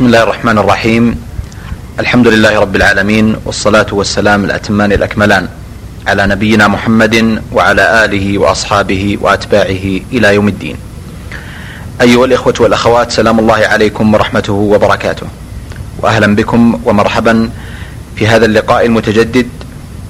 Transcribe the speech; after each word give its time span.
بسم 0.00 0.06
الله 0.06 0.22
الرحمن 0.22 0.58
الرحيم. 0.58 1.04
الحمد 2.00 2.26
لله 2.28 2.60
رب 2.60 2.76
العالمين 2.76 3.36
والصلاة 3.44 3.86
والسلام 3.92 4.44
الأتمان 4.44 4.92
الأكملان 4.92 5.48
على 6.06 6.26
نبينا 6.26 6.68
محمد 6.68 7.42
وعلى 7.52 8.04
آله 8.04 8.38
وأصحابه 8.38 9.18
وأتباعه 9.20 9.84
إلى 10.12 10.34
يوم 10.34 10.48
الدين. 10.48 10.76
أيها 12.00 12.24
الإخوة 12.24 12.54
والأخوات 12.60 13.12
سلام 13.12 13.38
الله 13.38 13.66
عليكم 13.66 14.14
ورحمته 14.14 14.52
وبركاته. 14.52 15.26
وأهلا 15.98 16.34
بكم 16.36 16.80
ومرحبا 16.84 17.50
في 18.16 18.26
هذا 18.26 18.46
اللقاء 18.46 18.86
المتجدد 18.86 19.48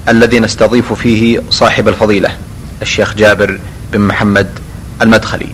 الذي 0.09 0.39
نستضيف 0.39 0.93
فيه 0.93 1.43
صاحب 1.49 1.87
الفضيلة 1.87 2.29
الشيخ 2.81 3.13
جابر 3.13 3.59
بن 3.93 4.01
محمد 4.01 4.47
المدخلي. 5.01 5.51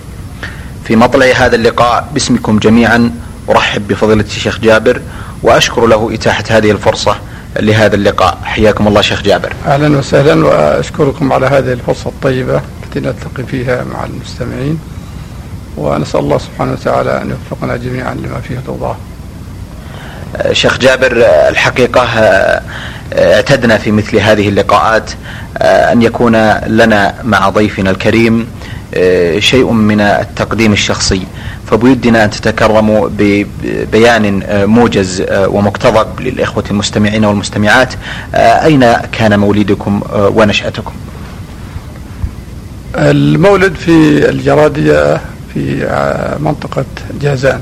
في 0.86 0.96
مطلع 0.96 1.26
هذا 1.26 1.56
اللقاء 1.56 2.10
باسمكم 2.14 2.60
جميعا 2.60 3.12
أرحب 3.50 3.88
بفضيلة 3.88 4.22
الشيخ 4.22 4.60
جابر 4.60 5.02
وأشكر 5.44 5.88
له 5.88 6.14
إتاحة 6.14 6.44
هذه 6.50 6.72
الفرصة 6.72 7.16
لهذا 7.60 7.96
اللقاء. 7.96 8.38
حياكم 8.44 8.88
الله 8.88 9.02
شيخ 9.02 9.22
جابر. 9.22 9.54
أهلا 9.68 9.98
وسهلا 9.98 10.46
وأشكركم 10.46 11.34
على 11.34 11.46
هذه 11.46 11.74
الفرصة 11.74 12.10
الطيبة 12.10 12.62
التي 12.84 13.00
نلتقي 13.00 13.44
فيها 13.44 13.84
مع 13.84 14.06
المستمعين. 14.06 14.80
ونسأل 15.78 16.20
الله 16.20 16.38
سبحانه 16.38 16.72
وتعالى 16.72 17.22
أن 17.22 17.30
يوفقنا 17.30 17.78
جميعا 17.78 18.14
لما 18.14 18.42
فيه 18.48 18.62
رضاه 18.68 18.98
شيخ 20.52 20.78
جابر 20.78 21.12
الحقيقة 21.50 22.02
اعتدنا 23.14 23.78
في 23.78 23.92
مثل 23.92 24.18
هذه 24.18 24.50
اللقاءات 24.50 25.12
أن 25.62 26.02
يكون 26.02 26.36
لنا 26.68 27.16
مع 27.24 27.50
ضيفنا 27.50 27.90
الكريم 27.90 28.48
شيء 29.40 29.72
من 29.72 30.02
التقديم 30.02 30.74
الشخصي. 30.74 31.28
فبودنا 31.68 32.24
أن 32.24 32.30
تتكرموا 32.30 33.10
ببيان 33.18 34.44
موجز 34.70 35.24
ومقتضب 35.32 36.22
للإخوة 36.22 36.64
المستمعين 36.72 37.26
والمستمعات. 37.26 37.94
أين 38.36 38.94
كان 39.12 39.40
مولدكم 39.40 40.02
ونشأتكم؟ 40.14 40.92
المولد 42.96 43.76
في 43.76 44.30
الجرادية 44.30 45.22
في 45.54 45.88
منطقة 46.40 46.86
جازان 47.22 47.62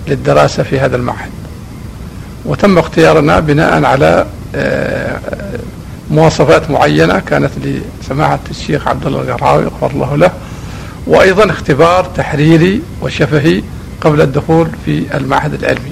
للدراسة 0.07 0.63
في 0.63 0.79
هذا 0.79 0.95
المعهد. 0.95 1.31
وتم 2.45 2.77
اختيارنا 2.77 3.39
بناء 3.39 3.83
على 3.83 4.25
مواصفات 6.11 6.72
معينة 6.72 7.19
كانت 7.19 7.51
لسماحة 8.01 8.39
الشيخ 8.51 8.88
عبد 8.88 9.05
الله 9.05 9.22
القرعاوي 9.22 9.66
غفر 9.66 9.91
الله 9.91 10.16
له 10.16 10.31
وأيضا 11.07 11.51
اختبار 11.51 12.05
تحريري 12.05 12.81
وشفهي 13.01 13.61
قبل 14.01 14.22
الدخول 14.22 14.67
في 14.85 15.17
المعهد 15.17 15.53
العلمي. 15.53 15.91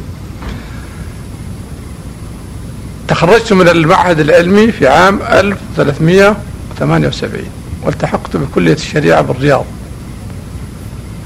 تخرجت 3.07 3.53
من 3.53 3.68
المعهد 3.68 4.19
العلمي 4.19 4.72
في 4.72 4.88
عام 4.88 5.19
1378 5.22 7.44
والتحقت 7.84 8.38
بكلية 8.38 8.74
الشريعة 8.74 9.22
بالرياض. 9.22 9.66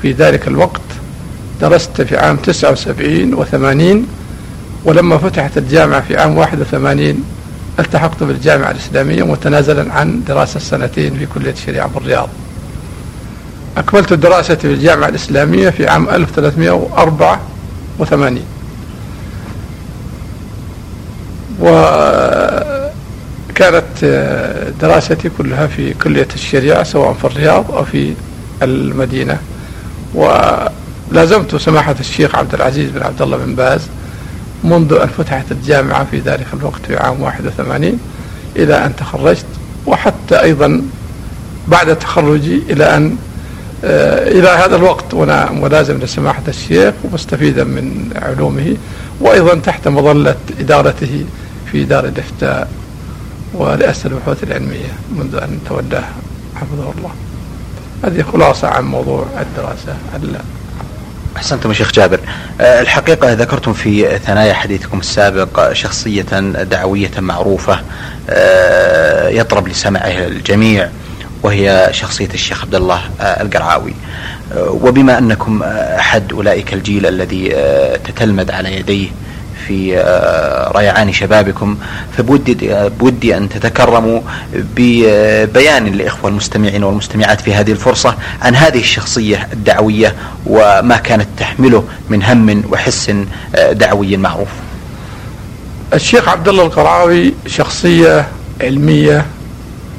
في 0.02 0.12
ذلك 0.12 0.48
الوقت 0.48 0.82
درست 1.62 2.02
في 2.02 2.18
عام 2.18 2.36
79 2.38 3.46
و80 3.46 3.98
ولما 4.86 5.18
فتحت 5.18 5.58
الجامعة 5.58 6.02
في 6.02 6.18
عام 6.18 6.38
81 6.38 7.24
التحقت 7.80 8.24
بالجامعة 8.24 8.72
الإسلامية 8.72 9.24
متنازلا 9.24 9.94
عن 9.94 10.24
دراسة 10.28 10.60
سنتين 10.60 11.18
في 11.18 11.26
كلية 11.26 11.52
الشريعة 11.52 11.88
بالرياض 11.88 12.30
أكملت 13.78 14.14
دراستي 14.14 14.56
في 14.56 14.68
الجامعة 14.68 15.08
الإسلامية 15.10 15.70
في 15.70 15.88
عام 15.88 16.10
1384 16.10 18.40
وكانت 23.50 23.84
دراستي 24.82 25.30
كلها 25.38 25.68
في 25.68 25.94
كلية 25.94 26.28
الشريعة 26.36 26.84
سواء 26.84 27.14
في 27.14 27.26
الرياض 27.26 27.72
أو 27.72 27.84
في 27.86 28.14
المدينة. 28.64 29.38
ولازمت 30.14 31.56
سماحة 31.56 31.96
الشيخ 32.00 32.36
عبد 32.36 32.54
العزيز 32.54 32.90
بن 32.92 33.04
عبد 33.04 33.22
الله 33.22 33.38
بن 33.38 33.56
باز 33.56 33.82
منذ 34.64 34.94
أن 34.94 35.08
فتحت 35.08 35.52
الجامعة 35.52 36.06
في 36.12 36.20
ذلك 36.20 36.48
الوقت 36.54 36.86
في 36.88 36.98
عام 36.98 37.22
81 37.22 38.00
إلى 38.56 38.86
أن 38.86 38.96
تخرجت 38.96 39.46
وحتى 39.86 40.42
أيضا 40.42 40.82
بعد 41.68 42.00
تخرجي 42.00 42.62
إلى 42.70 42.96
أن 42.98 43.16
آه 43.86 44.32
إلى 44.32 44.48
هذا 44.48 44.76
الوقت 44.76 45.14
وأنا 45.14 45.52
ملازم 45.52 45.98
لسماحة 45.98 46.44
الشيخ 46.48 46.94
ومستفيدا 47.04 47.64
من 47.64 48.10
علومه 48.16 48.78
وأيضا 49.20 49.56
تحت 49.56 49.88
مظلة 49.88 50.36
إدارته 50.60 51.26
في 51.72 51.84
دار 51.84 52.06
الإفتاء 52.06 52.72
ورئاسة 53.54 54.10
البحوث 54.10 54.44
العلمية 54.44 54.94
منذ 55.18 55.36
أن 55.36 55.60
تولاه 55.70 56.04
حفظه 56.56 56.92
الله. 56.98 57.12
هذه 58.04 58.22
خلاصة 58.34 58.68
عن 58.68 58.86
موضوع 58.86 59.26
الدراسة 59.42 59.96
أحسنتم 61.38 61.70
يا 61.70 61.74
شيخ 61.74 61.92
جابر. 61.92 62.20
الحقيقة 62.60 63.34
ذكرتم 63.34 63.74
في 63.74 64.20
ثنايا 64.20 64.54
حديثكم 64.54 65.00
السابق 65.00 65.74
شخصية 65.74 66.40
دعوية 66.64 67.12
معروفة 67.18 67.80
يطرب 69.30 69.68
لسمعها 69.68 70.28
الجميع 70.28 70.90
وهي 71.44 71.90
شخصية 71.92 72.30
الشيخ 72.34 72.62
عبد 72.62 72.76
الله 72.76 73.02
القرعاوي. 73.22 73.94
وبما 74.58 75.18
أنكم 75.18 75.64
أحد 75.64 76.34
أولئك 76.34 76.74
الجيل 76.74 77.06
الذي 77.06 77.50
تتلمذ 78.06 78.52
على 78.52 78.78
يديه 78.78 79.08
في 79.68 79.96
ريعان 80.76 81.14
شبابكم 81.14 81.78
فبودي 82.18 82.58
بودي 83.00 83.38
أن 83.38 83.50
تتكرموا 83.50 84.22
ببيان 84.54 85.86
للإخوة 85.86 86.30
المستمعين 86.30 86.84
والمستمعات 86.84 87.42
في 87.42 87.54
هذه 87.54 87.72
الفرصة 87.72 88.16
عن 88.42 88.56
هذه 88.56 88.80
الشخصية 88.80 89.48
الدعوية 89.54 90.16
وما 90.46 90.98
كانت 90.98 91.28
تحمله 91.38 91.84
من 92.10 92.24
هم 92.24 92.64
وحس 92.72 93.12
دعوي 93.72 94.18
معروف. 94.18 94.48
الشيخ 95.94 96.30
عبد 96.30 96.48
الله 96.48 96.64
القرعاوي 96.66 97.34
شخصية 97.48 98.28
علمية 98.62 99.26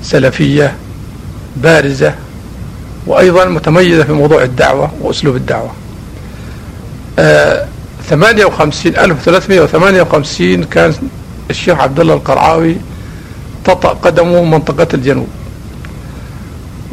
سلفية 0.02 0.74
بارزة 1.56 2.14
وأيضا 3.06 3.44
متميزة 3.44 4.04
في 4.04 4.12
موضوع 4.12 4.42
الدعوة 4.42 4.90
وأسلوب 5.00 5.36
الدعوة. 5.36 5.70
آه 7.18 7.66
58 8.10 8.96
1358 8.96 10.64
كان 10.64 10.94
الشيخ 11.50 11.80
عبد 11.80 12.00
الله 12.00 12.14
القرعاوي 12.14 12.76
تطأ 13.64 13.88
قدمه 13.88 14.42
منطقة 14.44 14.86
الجنوب. 14.94 15.28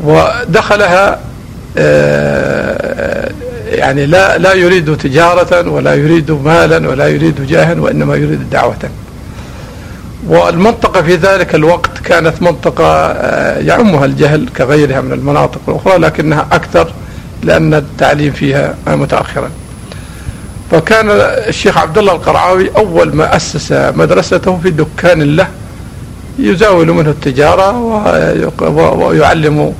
ودخلها 0.03 1.19
يعني 3.65 4.05
لا 4.05 4.37
لا 4.37 4.53
يريد 4.53 4.97
تجارة 4.97 5.69
ولا 5.69 5.95
يريد 5.95 6.31
مالا 6.31 6.89
ولا 6.89 7.07
يريد 7.07 7.47
جاها 7.47 7.73
وإنما 7.79 8.15
يريد 8.15 8.49
دعوة. 8.49 8.89
والمنطقة 10.27 11.01
في 11.01 11.15
ذلك 11.15 11.55
الوقت 11.55 11.97
كانت 11.97 12.41
منطقة 12.41 13.11
يعمها 13.57 14.05
الجهل 14.05 14.49
كغيرها 14.57 15.01
من 15.01 15.13
المناطق 15.13 15.61
الأخرى 15.67 15.97
لكنها 15.97 16.47
أكثر 16.51 16.91
لأن 17.43 17.73
التعليم 17.73 18.33
فيها 18.33 18.75
متأخرا. 18.87 19.49
فكان 20.71 21.09
الشيخ 21.47 21.77
عبد 21.77 21.97
الله 21.97 22.13
القرعاوي 22.13 22.71
أول 22.77 23.15
ما 23.15 23.35
أسس 23.35 23.71
مدرسته 23.71 24.57
في 24.57 24.69
دكان 24.69 25.35
له 25.35 25.47
يزاول 26.39 26.87
منه 26.91 27.09
التجارة 27.09 27.77
ويعلم 28.97 29.73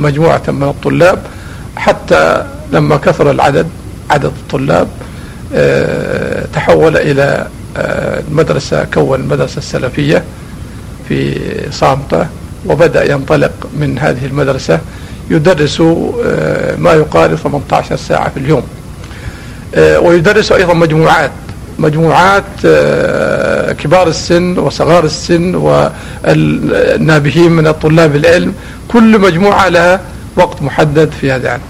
مجموعة 0.00 0.42
من 0.48 0.62
الطلاب. 0.62 1.18
حتى 1.76 2.44
لما 2.72 2.96
كثر 2.96 3.30
العدد 3.30 3.66
عدد 4.10 4.24
الطلاب 4.24 4.88
آه، 5.54 6.46
تحول 6.54 6.96
إلى 6.96 7.46
آه، 7.76 8.22
المدرسة 8.28 8.84
كون 8.84 9.20
المدرسة 9.20 9.58
السلفية 9.58 10.24
في 11.08 11.40
صامتة 11.70 12.26
وبدأ 12.66 13.12
ينطلق 13.12 13.52
من 13.76 13.98
هذه 13.98 14.26
المدرسة 14.26 14.80
يدرس 15.30 15.80
آه، 15.80 16.76
ما 16.76 16.92
يقارب 16.92 17.34
18 17.34 17.96
ساعة 17.96 18.28
في 18.30 18.36
اليوم. 18.36 18.62
ويدرس 19.76 20.52
أيضا 20.52 20.74
مجموعات 20.74 21.30
مجموعات 21.78 22.44
كبار 23.72 24.08
السن 24.08 24.58
وصغار 24.58 25.04
السن 25.04 25.54
والنابهين 26.24 27.52
من 27.52 27.66
الطلاب 27.66 28.16
العلم 28.16 28.54
كل 28.88 29.18
مجموعة 29.18 29.68
لها 29.68 30.00
وقت 30.36 30.62
محدد 30.62 31.10
في 31.20 31.32
هذا 31.32 31.42
العام 31.46 31.60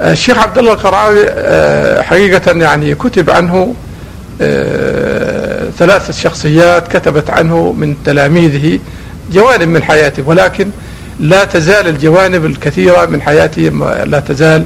الشيخ 0.00 0.38
عبد 0.38 0.58
الله 0.58 0.72
القرعاوي 0.72 1.24
آه، 1.28 2.02
حقيقة 2.02 2.52
يعني 2.52 2.94
كتب 2.94 3.30
عنه 3.30 3.74
آه، 4.40 5.68
ثلاثة 5.78 6.12
شخصيات 6.12 6.96
كتبت 6.96 7.30
عنه 7.30 7.72
من 7.72 7.96
تلاميذه 8.04 8.78
جوانب 9.32 9.68
من 9.68 9.82
حياته 9.82 10.22
ولكن 10.26 10.70
لا 11.20 11.44
تزال 11.44 11.88
الجوانب 11.88 12.44
الكثيرة 12.44 13.06
من 13.06 13.22
حياته 13.22 13.62
لا 14.04 14.20
تزال 14.20 14.60
آه، 14.60 14.64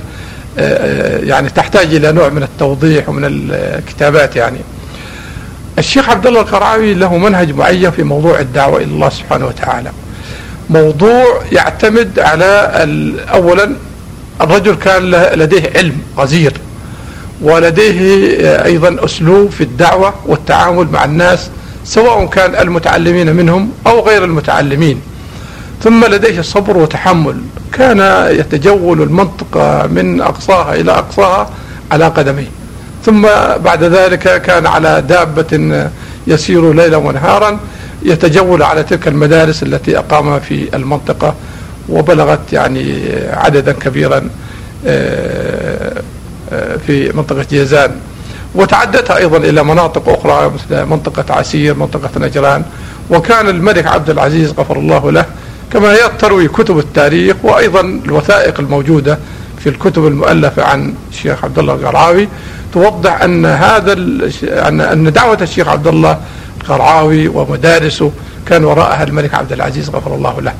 يعني 1.23 1.51
تحتاج 1.51 1.95
إلى 1.95 2.13
نوع 2.13 2.29
من 2.29 2.43
التوضيح 2.43 3.09
ومن 3.09 3.23
الكتابات 3.25 4.37
يعني. 4.37 4.59
الشيخ 5.79 6.09
عبد 6.09 6.27
الله 6.27 6.41
القرعاوي 6.41 6.95
له 6.95 7.17
منهج 7.17 7.55
معين 7.55 7.91
في 7.91 8.03
موضوع 8.03 8.41
الدعوة 8.41 8.77
إلى 8.77 8.85
الله 8.85 9.09
سبحانه 9.09 9.47
وتعالى. 9.47 9.91
موضوع 10.71 11.43
يعتمد 11.53 12.19
على 12.19 12.71
أولا 13.33 13.77
الرجل 14.41 14.75
كان 14.75 15.11
لديه 15.35 15.73
علم 15.77 15.97
غزير 16.19 16.53
ولديه 17.43 18.65
أيضا 18.65 19.05
أسلوب 19.05 19.51
في 19.51 19.61
الدعوة 19.65 20.15
والتعامل 20.27 20.87
مع 20.93 21.05
الناس 21.05 21.51
سواء 21.85 22.27
كان 22.27 22.55
المتعلمين 22.55 23.37
منهم 23.37 23.73
أو 23.87 24.01
غير 24.01 24.25
المتعلمين. 24.25 25.01
ثم 25.83 26.05
لديه 26.05 26.41
صبر 26.41 26.77
وتحمل. 26.77 27.41
كان 27.73 28.29
يتجول 28.31 29.03
المنطقة 29.03 29.87
من 29.87 30.21
أقصاها 30.21 30.75
إلى 30.75 30.93
أقصاها 30.93 31.51
على 31.93 32.05
قدميه. 32.05 32.51
ثم 33.05 33.23
بعد 33.65 33.85
ذلك 33.85 34.43
كان 34.43 34.67
على 34.67 35.03
دابة 35.09 35.89
يسير 36.27 36.73
ليلا 36.73 36.97
ونهارا 36.97 37.61
يتجول 38.03 38.63
على 38.63 38.83
تلك 38.83 39.09
المدارس 39.09 39.63
التي 39.63 39.99
أقامها 39.99 40.39
في 40.39 40.77
المنطقة 40.77 41.35
وبلغت 41.89 42.53
يعني 42.53 43.03
عددا 43.33 43.73
كبيرا 43.73 44.29
آه، 44.87 46.03
آه، 46.53 46.77
في 46.87 47.13
منطقة 47.13 47.47
جيزان. 47.51 47.91
وتعدتها 48.55 49.17
أيضا 49.17 49.37
إلى 49.37 49.63
مناطق 49.65 50.09
أخرى 50.09 50.53
مثل 50.55 50.85
منطقة 50.85 51.35
عسير 51.35 51.75
منطقة 51.75 52.11
نجران. 52.17 52.65
وكان 53.11 53.49
الملك 53.49 53.87
عبد 53.87 54.11
العزيز 54.11 54.51
غفر 54.51 54.77
الله 54.77 55.13
له 55.13 55.25
كما 55.73 55.97
تروي 56.19 56.49
كتب 56.49 56.79
التاريخ 56.79 57.37
وأيضا 57.43 57.81
الوثائق 57.81 58.61
الموجودة 58.61 59.19
في 59.59 59.69
الكتب 59.69 60.07
المؤلفة 60.07 60.65
عن 60.65 60.95
الشيخ 61.11 61.45
عبد 61.45 61.59
الله 61.59 61.75
القرعاوي. 61.75 62.29
توضح 62.73 63.23
أن 63.23 63.47
هذا 63.47 63.93
أن 64.93 65.13
دعوة 65.13 65.39
الشيخ 65.43 65.69
عبد 65.69 65.87
الله 65.87 66.19
القرعاوي 66.61 67.29
ومدارسه 67.29 68.13
كان 68.47 68.65
وراءها 68.65 69.03
الملك 69.03 69.35
عبد 69.35 69.53
العزيز 69.53 69.91
غفر 69.91 70.15
الله 70.15 70.41
له. 70.41 70.53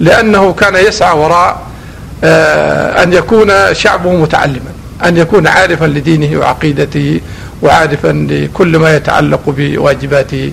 لأنه 0.00 0.52
كان 0.52 0.74
يسعى 0.74 1.18
وراء 1.18 1.62
آه، 2.24 3.02
أن 3.02 3.12
يكون 3.12 3.74
شعبه 3.74 4.12
متعلما 4.12 4.72
أن 5.04 5.16
يكون 5.16 5.46
عارفا 5.46 5.84
لدينه 5.84 6.38
وعقيدته 6.38 7.20
وعارفا 7.62 8.26
لكل 8.30 8.78
ما 8.78 8.96
يتعلق 8.96 9.40
بواجباته 9.46 10.52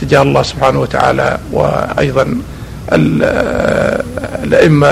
تجاه 0.00 0.22
الله 0.22 0.42
سبحانه 0.42 0.80
وتعالى 0.80 1.38
وأيضا 1.52 2.38
الأئمة 4.44 4.88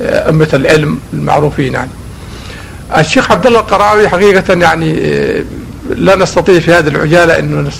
أئمة 0.00 0.48
العلم 0.54 0.98
المعروفين 1.12 1.72
يعني. 1.72 1.90
الشيخ 2.98 3.30
عبد 3.30 3.46
الله 3.46 3.60
القرآوي 3.60 4.08
حقيقة 4.08 4.54
يعني 4.54 4.98
آه، 5.00 5.42
لا 5.90 6.16
نستطيع 6.16 6.60
في 6.60 6.72
هذه 6.72 6.88
العجالة 6.88 7.38
أن 7.38 7.70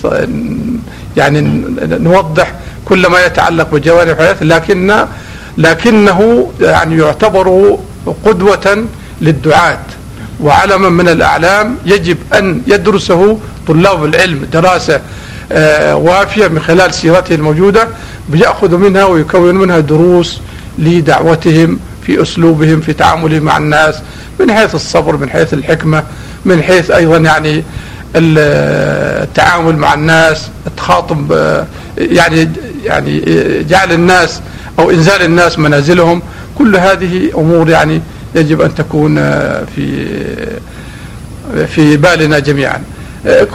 يعني 1.17 1.41
نوضح 1.81 2.53
كل 2.85 3.07
ما 3.07 3.25
يتعلق 3.25 3.71
بجوانب 3.71 4.17
حياته 4.17 4.45
لكن 4.45 5.05
لكنه 5.57 6.51
يعني 6.61 6.97
يعتبر 6.97 7.77
قدوة 8.25 8.85
للدعاة. 9.21 9.79
وعلما 10.39 10.89
من 10.89 11.07
الأعلام 11.07 11.77
يجب 11.85 12.17
أن 12.33 12.61
يدرسه 12.67 13.39
طلاب 13.67 14.05
العلم 14.05 14.47
دراسة. 14.53 15.01
وافية 15.95 16.47
من 16.47 16.59
خلال 16.59 16.93
سيرته 16.93 17.35
الموجودة 17.35 17.87
بيأخذ 18.29 18.77
منها 18.77 19.05
ويكون 19.05 19.55
منها 19.55 19.79
دروس 19.79 20.39
لدعوتهم 20.79 21.79
في 22.05 22.21
أسلوبهم 22.21 22.81
في 22.81 22.93
تعاملهم 22.93 23.43
مع 23.43 23.57
الناس 23.57 23.95
من 24.39 24.53
حيث 24.53 24.75
الصبر 24.75 25.17
من 25.17 25.29
حيث 25.29 25.53
الحكمة 25.53 26.03
من 26.45 26.63
حيث 26.63 26.91
أيضا 26.91 27.17
يعني 27.17 27.63
التعامل 28.15 29.77
مع 29.77 29.93
الناس 29.93 30.49
تخاطب 30.77 31.31
يعني 31.97 32.49
يعني 32.83 33.23
جعل 33.63 33.91
الناس 33.91 34.41
أو 34.79 34.91
إنزال 34.91 35.21
الناس 35.21 35.59
منازلهم. 35.59 36.21
كل 36.57 36.75
هذه 36.75 37.29
أمور 37.37 37.69
يعني 37.69 38.01
يجب 38.35 38.61
أن 38.61 38.75
تكون 38.75 39.15
في 39.75 40.07
في 41.67 41.97
بالنا 41.97 42.39
جميعا. 42.39 42.81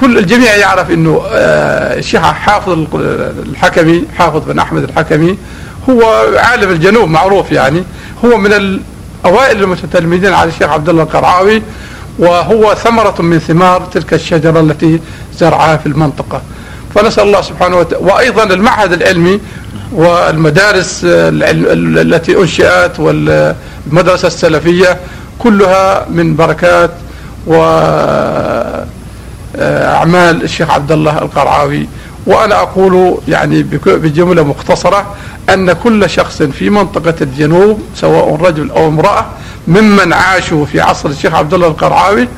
كل 0.00 0.18
الجميع 0.18 0.56
يعرف 0.56 0.90
إنه 0.90 1.22
الشيخ 1.30 2.22
حافظ 2.22 2.86
الحكمي 3.50 4.04
حافظ 4.18 4.42
بن 4.46 4.58
أحمد 4.58 4.82
الحكمي 4.82 5.38
هو 5.90 6.26
عالم 6.36 6.70
الجنوب 6.70 7.08
معروف 7.08 7.52
يعني 7.52 7.84
هو 8.24 8.36
من 8.36 8.52
الأوائل 8.52 9.62
المتتلمذين 9.62 10.32
على 10.32 10.48
الشيخ 10.50 10.68
عبد 10.70 10.88
الله 10.88 11.02
القرعاوي 11.02 11.62
وهو 12.18 12.74
ثمرة 12.74 13.22
من 13.22 13.38
ثمار 13.38 13.80
تلك 13.92 14.14
الشجرة 14.14 14.60
التي 14.60 15.00
زرعها 15.38 15.76
في 15.76 15.86
المنطقة. 15.86 16.42
فنسأل 16.94 17.24
الله 17.24 17.40
سبحانه 17.40 17.76
وتعالى 17.76 18.04
وأيضا 18.06 18.44
المعهد 18.44 18.92
العلمي 18.92 19.40
والمدارس 19.92 21.00
التي 21.04 22.38
أنشئت 22.38 23.00
والمدرسة 23.00 24.26
السلفية 24.26 24.98
كلها 25.38 26.06
من 26.10 26.36
بركات 26.36 26.90
وأعمال 29.58 30.42
الشيخ 30.42 30.70
عبد 30.70 30.92
الله 30.92 31.18
القرعاوي. 31.18 31.88
وأنا 32.26 32.54
أقول 32.62 33.18
يعني 33.28 33.62
بجملة 33.86 34.42
مختصرة 34.42 35.14
أن 35.50 35.72
كل 35.72 36.10
شخص 36.10 36.42
في 36.42 36.70
منطقة 36.70 37.14
الجنوب 37.20 37.82
سواء 37.96 38.34
رجل 38.34 38.70
أو 38.70 38.88
امرأة 38.88 39.26
ممن 39.68 40.12
عاشوا 40.12 40.66
في 40.66 40.80
عصر 40.80 41.08
الشيخ 41.08 41.34
عبد 41.34 41.54
الله 41.54 41.66
القرعاوي 41.66 42.28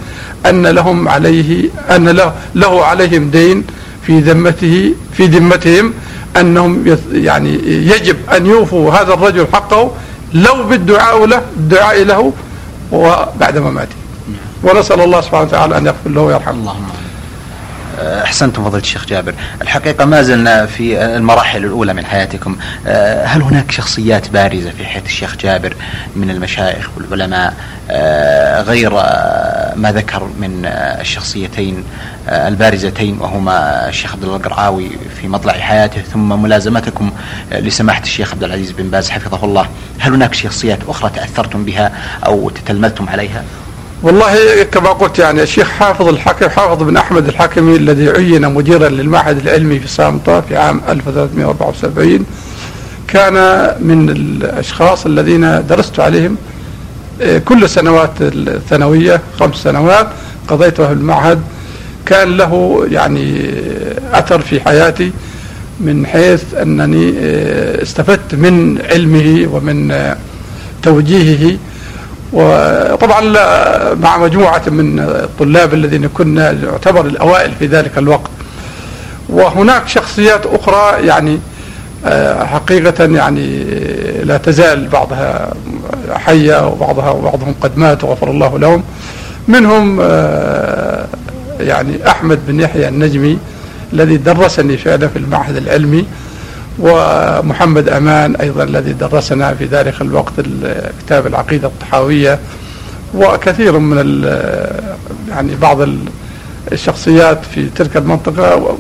أن 0.47 0.67
لهم 0.67 1.09
عليه 1.09 1.71
أن 1.91 2.09
له, 2.09 2.33
له 2.55 2.85
عليهم 2.85 3.31
دين 3.31 3.65
في 4.07 4.21
ذمته 4.21 4.95
في 5.13 5.27
ذمتهم 5.27 5.93
أنهم 6.41 6.97
يعني 7.13 7.55
يجب 7.65 8.17
أن 8.37 8.47
يوفوا 8.47 8.93
هذا 8.93 9.15
الرجل 9.15 9.47
حقه 9.53 9.91
لو 10.33 10.63
بالدعاء 10.63 11.27
له 11.27 11.43
الدعاء 11.57 12.05
له 12.05 12.33
وبعد 12.93 13.59
مماته. 13.59 13.97
ونسأل 14.63 15.01
الله 15.01 15.21
سبحانه 15.21 15.43
وتعالى 15.43 15.79
أن 15.79 15.87
يغفر 15.87 16.11
له 16.11 16.21
ويرحمه. 16.21 16.51
اللهم 16.61 16.87
أحسنتم 17.99 18.65
فضيلة 18.65 18.83
الشيخ 18.83 19.07
جابر. 19.07 19.35
الحقيقة 19.63 20.05
ما 20.05 20.23
زلنا 20.23 20.67
في 20.67 21.05
المراحل 21.05 21.65
الأولى 21.65 21.95
من 21.95 22.07
حياتكم. 22.07 22.57
آه، 22.87 23.25
هل 23.25 23.43
هناك 23.43 23.71
شخصيات 23.71 24.29
بارزة 24.31 24.71
في 24.71 24.85
حياة 24.85 25.03
الشيخ 25.05 25.37
جابر 25.37 25.77
من 26.17 26.31
المشايخ 26.31 26.91
والعلماء؟ 26.97 27.55
آه، 27.91 28.63
غير 28.63 28.93
آه، 28.95 29.75
ما 29.75 29.93
ذكر 29.93 30.23
من 30.41 30.67
الشخصيتين 31.01 31.85
البارزتين 32.29 33.19
وهما 33.21 33.89
الشيخ 33.89 34.13
عبد 34.13 34.25
الله 34.25 34.37
القرعاوي 34.37 34.91
في 35.21 35.29
مطلع 35.29 35.53
حياته 35.53 36.01
ثم 36.01 36.43
ملازمتكم 36.43 37.11
لسماحة 37.53 38.03
الشيخ 38.03 38.33
عبد 38.33 38.45
العزيز 38.45 38.71
بن 38.71 38.91
باز 38.91 39.11
حفظه 39.11 39.45
الله. 39.45 39.69
هل 39.99 40.13
هناك 40.13 40.35
شخصيات 40.35 40.79
أخرى 40.89 41.11
تأثرتم 41.15 41.65
بها 41.65 41.93
أو 42.27 42.51
تتلمذتم 42.51 43.09
عليها؟ 43.09 43.45
والله 44.03 44.63
كما 44.63 44.89
قلت 44.91 45.19
يعني 45.19 45.43
الشيخ 45.43 45.69
حافظ 45.69 46.09
الحكم 46.09 46.49
حافظ 46.49 46.83
بن 46.83 46.97
أحمد 46.97 47.29
الحكمي 47.29 47.77
الذي 47.77 48.11
عين 48.11 48.55
مديرا 48.55 48.89
للمعهد 48.89 49.39
العلمي 49.39 49.79
في 49.81 49.89
سامطة 49.89 50.41
في 50.41 50.57
عام 50.57 50.81
1374 50.89 52.27
كان 53.09 53.35
من 53.81 54.11
الأشخاص 54.11 55.07
الذين 55.07 55.67
درست 55.67 56.01
عليهم 56.01 56.37
كل 57.45 57.69
سنوات 57.69 58.11
الثانوية 58.21 59.21
خمس 59.41 59.55
سنوات 59.57 60.07
قضيتها 60.49 60.87
في 60.87 60.93
المعهد. 60.93 61.41
كان 62.07 62.37
له 62.37 62.87
يعني 62.91 63.51
أثر 64.13 64.41
في 64.41 64.61
حياتي 64.61 65.13
من 65.81 66.07
حيث 66.07 66.43
أنني 66.63 67.15
استفدت 67.83 68.35
من 68.35 68.79
علمه 68.91 69.49
ومن 69.53 70.15
توجيهه. 70.83 71.59
وطبعا 72.33 73.21
مع 73.95 74.19
مجموعة 74.19 74.63
من 74.67 74.99
الطلاب 74.99 75.75
الذين 75.75 76.09
كنا 76.09 76.53
نعتبر 76.53 77.07
الأوائل 77.07 77.53
في 77.59 77.67
ذلك 77.67 77.99
الوقت. 77.99 78.31
وهناك 79.29 79.89
شخصيات 79.89 80.47
أخرى 80.47 81.07
يعني 81.07 81.39
آه، 82.07 82.45
حقيقة 82.45 83.05
يعني 83.05 83.65
لا 84.25 84.37
تزال 84.37 84.89
بعضها 84.89 85.53
حية 86.15 86.69
وبعضها 86.69 87.11
وبعضهم 87.11 87.55
قد 87.61 87.79
مات 87.79 88.05
وغفر 88.05 88.31
الله 88.31 88.59
لهم. 88.59 88.83
منهم 89.49 89.99
آه، 90.01 91.07
يعني 91.61 92.09
أحمد 92.09 92.39
بن 92.49 92.61
يحيى 92.61 92.89
النجمي 92.89 93.39
الذي 93.93 94.17
درسني 94.17 94.77
فعلا 94.77 95.09
في 95.09 95.19
المعهد 95.19 95.57
العلمي. 95.57 96.07
ومحمد 96.79 97.89
أمان 97.89 98.37
أيضا 98.37 98.65
الذي 98.65 98.93
درسنا 98.93 99.55
في 99.55 99.65
ذلك 99.65 100.01
الوقت 100.01 100.33
كتاب 101.01 101.27
العقيدة 101.27 101.69
الطحاوية 101.69 102.39
وكثير 103.15 103.79
من 103.79 104.25
يعني 105.29 105.55
بعض 105.55 105.89
الشخصيات 106.73 107.45
في 107.55 107.69
تلك 107.69 107.97
المنطقة 107.97 108.77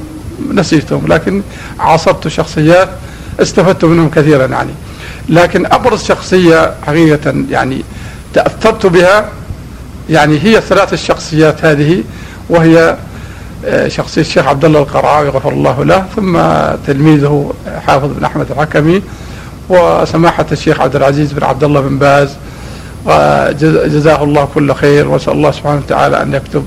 نسيتهم 0.52 1.06
لكن 1.06 1.42
عاصرت 1.78 2.28
شخصيات 2.28 2.88
استفدت 3.40 3.84
منهم 3.84 4.10
كثيرا 4.10 4.46
يعني. 4.46 4.72
لكن 5.28 5.66
أبرز 5.66 6.04
شخصية 6.04 6.74
حقيقة 6.86 7.34
يعني 7.50 7.82
تأثرت 8.34 8.86
بها 8.86 9.28
يعني 10.10 10.38
هي 10.38 10.58
الثلاث 10.58 10.92
الشخصيات 10.92 11.64
هذه 11.64 12.04
وهي 12.50 12.96
شخصية 13.88 14.20
الشيخ 14.20 14.46
عبد 14.46 14.64
الله 14.64 14.80
القرعاوي 14.80 15.28
غفر 15.28 15.52
الله 15.52 15.84
له 15.84 16.04
ثم 16.16 16.40
تلميذه 16.86 17.52
حافظ 17.86 18.08
بن 18.18 18.24
أحمد 18.24 18.50
الحكمي 18.50 19.02
وسماحة 19.68 20.46
الشيخ 20.52 20.80
عبد 20.80 20.96
العزيز 20.96 21.32
بن 21.32 21.44
عبد 21.44 21.64
الله 21.64 21.80
بن 21.80 21.98
باز. 21.98 22.28
جزاه 23.86 24.24
الله 24.24 24.48
كل 24.54 24.74
خير 24.74 25.08
وأسأل 25.08 25.32
الله 25.32 25.50
سبحانه 25.50 25.82
وتعالى 25.86 26.22
أن 26.22 26.34
يكتب 26.34 26.66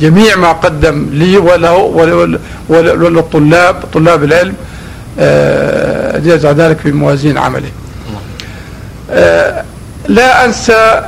جميع 0.00 0.36
ما 0.36 0.52
قدم 0.52 1.08
لي 1.12 1.36
وله 1.36 1.74
وللطلاب 2.68 3.76
طلاب 3.92 4.24
العلم 4.24 4.54
آه، 5.18 6.16
يجعل 6.18 6.54
ذلك 6.54 6.78
في 6.78 6.92
موازين 6.92 7.38
عمله. 7.38 7.70
آه، 9.10 9.64
لا 10.08 10.44
أنسى 10.44 11.02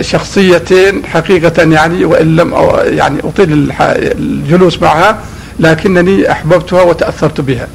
شخصيتين 0.00 1.06
حقيقة 1.06 1.62
يعني 1.62 2.04
وإن 2.04 2.36
لم 2.36 2.54
يعني 2.84 3.20
أطيل 3.24 3.72
الجلوس 3.80 4.82
معها 4.82 5.18
لكنني 5.60 6.30
أحببتها 6.32 6.82
وتأثرت 6.82 7.40
بها. 7.40 7.68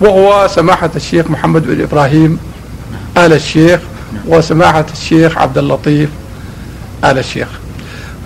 وهو 0.00 0.48
سماحة 0.48 0.90
الشيخ 0.96 1.30
محمد 1.30 1.66
بن 1.66 1.82
إبراهيم 1.82 2.38
آل 3.16 3.32
الشيخ 3.32 3.80
وسماحة 4.26 4.86
الشيخ 4.92 5.38
عبد 5.38 5.58
اللطيف 5.58 6.08
آل 7.04 7.18
الشيخ. 7.18 7.48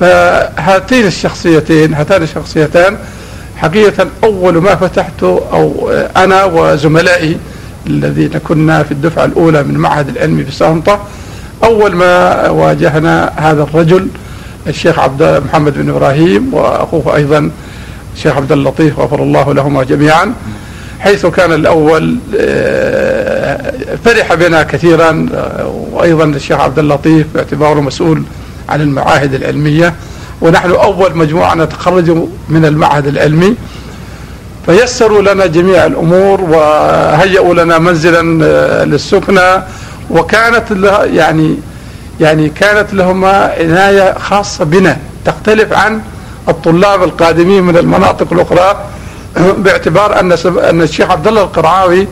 فهاتين 0.00 1.06
الشخصيتين 1.06 1.94
هاتان 1.94 2.22
الشخصيتان 2.22 2.98
حقيقة 3.56 4.06
أول 4.24 4.58
ما 4.58 4.74
فتحته 4.74 5.40
أو 5.52 5.90
أنا 6.16 6.44
وزملائي 6.44 7.36
الذين 7.86 8.30
كنا 8.48 8.82
في 8.82 8.92
الدفعة 8.92 9.24
الأولى 9.24 9.62
من 9.62 9.74
معهد 9.74 10.08
العلمي 10.08 10.44
في 10.44 10.52
سانطة 10.52 11.00
أول 11.64 11.96
ما 11.96 12.48
واجهنا 12.50 13.32
هذا 13.36 13.62
الرجل 13.62 14.08
الشيخ 14.66 14.98
عبد 14.98 15.42
محمد 15.46 15.78
بن 15.78 15.90
إبراهيم 15.90 16.54
وأخوه 16.54 17.16
أيضا 17.16 17.50
الشيخ 18.16 18.36
عبد 18.36 18.52
اللطيف 18.52 18.98
غفر 18.98 19.22
الله 19.22 19.54
لهما 19.54 19.84
جميعا 19.84 20.34
حيث 21.00 21.26
كان 21.26 21.52
الأول 21.52 22.16
آه، 22.38 23.72
فرح 24.04 24.34
بنا 24.34 24.62
كثيرا 24.62 25.28
آه، 25.34 25.88
وأيضا 25.92 26.24
الشيخ 26.24 26.60
عبد 26.60 26.78
اللطيف 26.78 27.26
باعتباره 27.34 27.80
مسؤول 27.80 28.22
عن 28.68 28.80
المعاهد 28.80 29.34
العلمية 29.34 29.94
ونحن 30.40 30.70
أول 30.70 31.16
مجموعة 31.16 31.54
نتخرج 31.54 32.10
من 32.48 32.64
المعهد 32.64 33.06
العلمي. 33.06 33.56
فيسروا 34.66 35.22
لنا 35.22 35.46
جميع 35.46 35.86
الأمور 35.86 36.40
وهيئوا 36.40 37.54
لنا 37.54 37.78
منزلا 37.78 38.44
آه، 38.44 38.84
للسكنى 38.84 39.62
وكانت 40.10 40.70
يعني 41.04 41.56
يعني 42.20 42.48
كانت 42.48 42.94
لهما 42.94 43.54
عناية 43.58 44.18
خاصة 44.18 44.64
بنا 44.64 44.98
تختلف 45.24 45.72
عن 45.72 46.00
الطلاب 46.48 47.02
القادمين 47.02 47.62
من 47.62 47.76
المناطق 47.76 48.32
الأخرى 48.32 48.84
باعتبار 49.64 50.20
أن 50.20 50.32
أن 50.70 50.82
الشيخ 50.82 51.10
عبد 51.10 51.26
الله 51.26 51.42
القرعاوي 51.42 52.08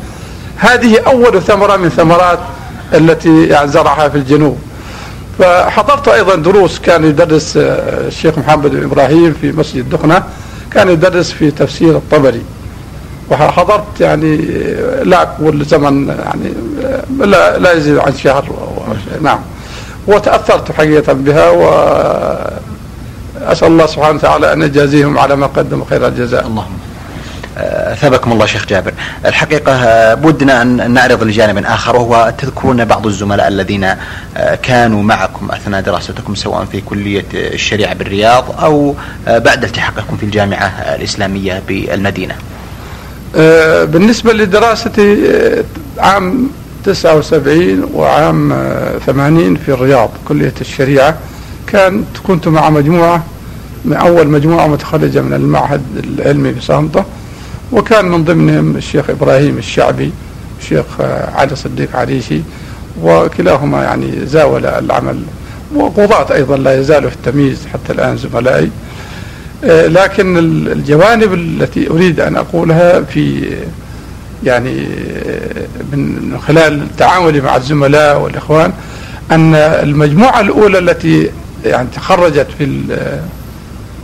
هذه 0.56 0.98
أول 1.06 1.42
ثمرة 1.42 1.76
من 1.76 1.88
ثمرات 1.88 2.38
التي 2.94 3.46
يعني 3.46 3.68
زرعها 3.68 4.08
في 4.08 4.18
الجنوب. 4.18 4.58
فحضرت 5.38 6.08
أيضا 6.08 6.34
دروس 6.34 6.78
كان 6.78 7.04
يدرس 7.04 7.56
آه، 7.56 8.06
الشيخ 8.06 8.38
محمد 8.38 8.70
بن 8.70 8.84
إبراهيم 8.84 9.34
في 9.40 9.52
مسجد 9.52 9.90
دخنة 9.90 10.22
كان 10.70 10.88
يدرس 10.88 11.30
في 11.30 11.50
تفسير 11.50 11.96
الطبري. 11.96 12.42
وحضرت 13.30 14.00
يعني 14.00 14.36
لا 15.04 15.28
كل 15.38 15.64
زمن 15.64 16.08
يعني 16.08 16.52
لا 17.18 17.58
لا 17.58 17.72
يزيد 17.72 17.98
عن 17.98 18.14
شهر 18.16 18.44
نعم 19.22 19.38
وتأثرت 20.06 20.72
حقيقة 20.72 21.12
بها 21.12 21.50
وأسأل 21.50 22.58
الله 23.68 23.86
سبحانه 23.86 24.14
وتعالى 24.16 24.52
أن 24.52 24.62
يجازيهم 24.62 25.18
على 25.18 25.36
ما 25.36 25.46
قدموا 25.46 25.84
خير 25.90 26.06
الجزاء 26.06 26.46
اللهم 26.46 26.78
أثابكم 27.56 28.32
الله 28.32 28.46
شيخ 28.46 28.66
جابر. 28.66 28.92
الحقيقة 29.26 30.14
بودنا 30.14 30.62
أن 30.62 30.90
نعرض 30.90 31.22
لجانب 31.22 31.64
آخر 31.66 31.96
وهو 31.96 32.32
تذكرون 32.38 32.84
بعض 32.84 33.06
الزملاء 33.06 33.48
الذين 33.48 33.94
كانوا 34.62 35.02
معكم 35.02 35.50
أثناء 35.50 35.80
دراستكم 35.80 36.34
سواء 36.34 36.64
في 36.64 36.80
كلية 36.80 37.24
الشريعة 37.34 37.94
بالرياض 37.94 38.44
أو 38.62 38.94
بعد 39.26 39.64
التحاقكم 39.64 40.16
في 40.16 40.22
الجامعة 40.22 40.66
الإسلامية 40.66 41.62
بالمدينة. 41.68 42.34
آه، 43.36 43.84
بالنسبة 43.84 44.32
لدراستي 44.32 45.30
آه، 45.30 45.64
عام 45.98 46.48
79 46.84 47.90
وعام 47.94 48.52
80 49.06 49.56
آه، 49.56 49.60
في 49.64 49.72
الرياض 49.72 50.10
كلية 50.28 50.54
الشريعة 50.60 51.18
كان 51.66 52.04
كنت 52.26 52.48
مع 52.48 52.70
مجموعة 52.70 53.24
من 53.84 53.92
أول 53.92 54.28
مجموعة 54.28 54.66
متخرجة 54.66 55.20
من 55.22 55.32
المعهد 55.32 55.82
العلمي 56.04 56.54
في 56.54 56.60
سانطة 56.60 57.04
وكان 57.72 58.04
من 58.04 58.24
ضمنهم 58.24 58.76
الشيخ 58.76 59.10
إبراهيم 59.10 59.58
الشعبي 59.58 60.12
الشيخ 60.60 60.84
علي 61.34 61.56
صديق 61.56 61.96
عريشي 61.96 62.40
وكلاهما 63.02 63.82
يعني 63.82 64.26
زاول 64.26 64.66
العمل 64.66 65.22
وقضاة 65.74 66.34
أيضا 66.34 66.56
لا 66.56 66.80
يزالوا 66.80 67.10
في 67.10 67.16
التمييز 67.16 67.66
حتى 67.72 67.92
الآن 67.92 68.16
زملائي. 68.16 68.70
لكن 69.62 70.38
الجوانب 70.38 71.34
التي 71.34 71.90
أريد 71.90 72.20
أن 72.20 72.36
أقولها 72.36 73.00
في 73.00 73.50
يعني 74.44 74.86
آه، 75.26 75.66
من 75.92 76.38
خلال 76.46 76.86
تعاملي 76.98 77.40
مع 77.40 77.56
الزملاء 77.56 78.20
والإخوان 78.20 78.72
أن 79.30 79.54
المجموعة 79.54 80.40
الأولى 80.40 80.78
التي 80.78 81.30
يعني 81.64 81.88
تخرجت 81.94 82.46
في 82.58 82.82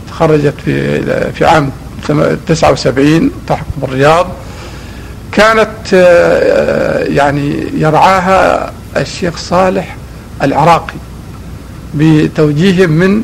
تخرجت 0.09 0.53
في 0.65 1.01
في 1.33 1.45
عام 1.45 1.71
79 2.47 3.31
تحكم 3.47 3.83
الرياض 3.83 4.27
كانت 5.31 5.93
آه، 5.93 7.03
يعني 7.03 7.63
يرعاها 7.77 8.73
الشيخ 8.97 9.37
صالح 9.37 9.95
العراقي 10.43 10.95
بتوجيه 11.95 12.85
من 12.85 13.23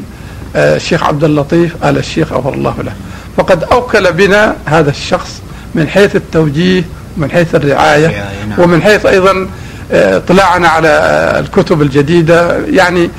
الشيخ 0.55 1.03
عبد 1.03 1.23
اللطيف 1.23 1.83
آل 1.83 1.97
الشيخ 1.97 2.33
غفر 2.33 2.53
الله 2.53 2.75
له. 2.83 2.93
فقد 3.37 3.63
أوكل 3.63 4.13
بنا 4.13 4.55
هذا 4.65 4.89
الشخص 4.89 5.41
من 5.75 5.87
حيث 5.87 6.15
التوجيه 6.15 6.83
ومن 7.17 7.31
حيث 7.31 7.55
الرعاية 7.55 8.07
نعم. 8.49 8.59
ومن 8.59 8.81
حيث 8.81 9.05
أيضا 9.05 9.47
آه، 9.91 10.17
اطلاعنا 10.17 10.67
على 10.67 10.87
آه، 10.87 11.39
الكتب 11.39 11.81
الجديدة. 11.81 12.57
يعني 12.65 13.09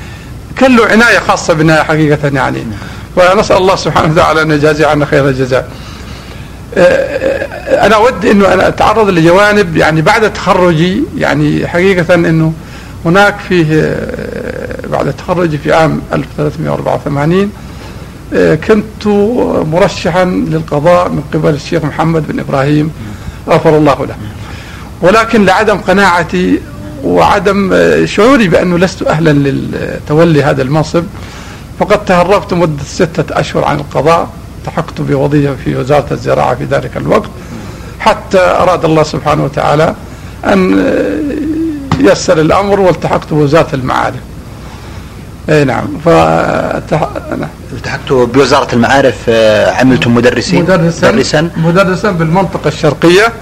كان 0.55 0.75
له 0.75 0.85
عناية 0.85 1.19
خاصة 1.19 1.53
بنا 1.53 1.83
حقيقة 1.83 2.27
يعني. 2.33 2.63
ونسأل 3.15 3.57
الله 3.57 3.75
سبحانه 3.75 4.13
وتعالى 4.13 4.41
أن 4.41 4.51
يجازي 4.51 4.85
عنا 4.85 5.05
خير 5.05 5.27
الجزاء. 5.29 5.69
آه، 6.77 7.85
أنا 7.85 7.95
أود 7.95 8.25
أنه 8.25 8.53
أنا 8.53 8.67
أتعرض 8.67 9.09
لجوانب 9.09 9.77
يعني 9.77 10.01
بعد 10.01 10.33
تخرجي 10.33 11.03
يعني 11.17 11.67
حقيقة 11.67 12.15
أنه 12.15 12.53
هناك 13.05 13.35
فيه 13.49 13.65
بعد 14.87 15.13
تخرجي 15.13 15.57
في 15.57 15.73
عام 15.73 16.01
1384 16.13 17.51
آه، 18.33 18.55
كنت 18.55 19.07
مرشحا 19.71 20.25
للقضاء 20.25 21.09
من 21.09 21.23
قبل 21.33 21.49
الشيخ 21.53 21.83
محمد 21.85 22.27
بن 22.27 22.39
إبراهيم 22.39 22.91
غفر 23.49 23.77
الله 23.77 24.05
له. 24.05 24.15
ولكن 25.01 25.45
لعدم 25.45 25.77
قناعتي 25.77 26.59
وعدم 27.03 27.75
شعوري 28.05 28.47
بأنه 28.47 28.77
لست 28.77 29.01
أهلا 29.03 29.29
لتولي 29.33 30.43
هذا 30.43 30.61
المنصب 30.61 31.03
فقد 31.79 32.05
تهربت 32.05 32.53
مدة 32.53 32.83
ستة 32.83 33.39
أشهر 33.39 33.65
عن 33.65 33.75
القضاء 33.75 34.29
التحقت 34.57 35.01
بوظيفة 35.01 35.55
في 35.65 35.75
وزارة 35.75 36.07
الزراعة 36.11 36.55
في 36.55 36.63
ذلك 36.63 36.97
الوقت 36.97 37.29
حتى 37.99 38.39
أراد 38.39 38.85
الله 38.85 39.03
سبحانه 39.03 39.43
وتعالى 39.43 39.95
أن 40.45 40.83
يسر 41.99 42.41
الأمر 42.41 42.79
والتحقت 42.79 43.33
بوزارة 43.33 43.75
المعارف. 43.75 44.19
اي 45.49 45.63
نعم. 45.63 45.87
ف 46.05 46.09
التحقت 47.73 48.11
بوزارة 48.11 48.75
المعارف 48.75 49.15
آه، 49.29 49.71
عملتم 49.71 50.15
مدرسين. 50.15 50.61
مدرسا 50.61 51.11
مدرسا, 51.11 51.49
مدرسا 51.57 52.11
بالمنطقة 52.11 52.67
الشرقية. 52.67 53.33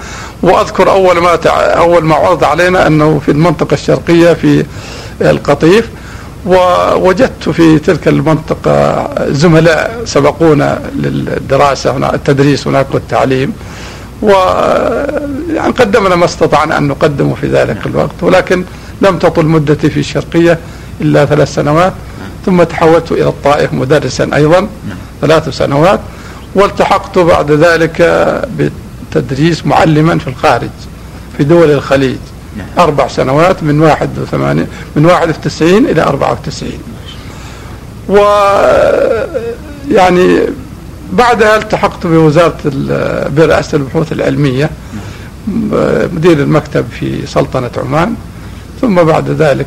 وأذكر 0.42 0.90
أول 0.90 1.18
ما. 1.18 1.38
أول 1.76 2.04
ما 2.04 2.14
عرض 2.14 2.44
علينا 2.44 2.86
أنه 2.86 3.18
في 3.18 3.30
المنطقة 3.30 3.74
الشرقية 3.74 4.32
في 4.32 4.64
القطيف. 5.20 5.88
ووجدت 6.46 7.48
في 7.48 7.78
تلك 7.78 8.08
المنطقة 8.08 9.08
زملاء 9.28 10.00
سبقونا 10.04 10.80
للدراسة 10.96 11.96
هنا 11.96 12.14
التدريس 12.14 12.66
هناك 12.66 12.86
والتعليم. 12.94 13.52
و 14.22 14.30
يعني 15.54 15.72
قدمنا 15.72 16.16
ما 16.16 16.24
استطعنا 16.24 16.78
أن 16.78 16.88
نقدمه 16.88 17.34
في 17.34 17.46
ذلك 17.46 17.86
الوقت. 17.86 18.22
ولكن 18.22 18.64
لم 19.02 19.18
تطل 19.18 19.46
مدتي 19.46 19.90
في 19.90 20.00
الشرقية. 20.00 20.58
إلا 21.00 21.24
ثلاث 21.24 21.54
سنوات 21.54 21.92
ثم 22.46 22.62
تحولت 22.62 23.12
إلى 23.12 23.28
الطائف 23.28 23.72
مدرسا 23.72 24.30
أيضا 24.34 24.68
ثلاث 25.20 25.48
سنوات 25.48 26.00
والتحقت 26.54 27.18
بعد 27.18 27.50
ذلك 27.52 28.02
بالتدريس 28.58 29.66
معلما 29.66 30.18
في 30.18 30.26
الخارج 30.28 30.70
في 31.36 31.44
دول 31.44 31.70
الخليج. 31.70 32.16
أربع 32.78 33.08
سنوات 33.08 33.62
من 33.62 33.80
واحد 33.80 34.18
وثمانين 34.18 34.66
من 34.96 35.06
واحد 35.06 35.28
وتسعين 35.28 35.86
إلى 35.86 36.02
أربعة 36.02 36.32
وتسعين 36.32 36.78
و 38.08 38.16
يعني 39.90 40.40
بعدها 41.12 41.56
التحقت 41.56 42.06
بوزارة 42.06 42.56
برئاسة 43.36 43.76
البحوث 43.76 44.12
العلمية 44.12 44.70
مدير 46.12 46.38
المكتب 46.42 46.84
في 47.00 47.26
سلطنة 47.26 47.70
عمان 47.76 48.14
ثم 48.80 48.94
بعد 49.04 49.30
ذلك 49.30 49.66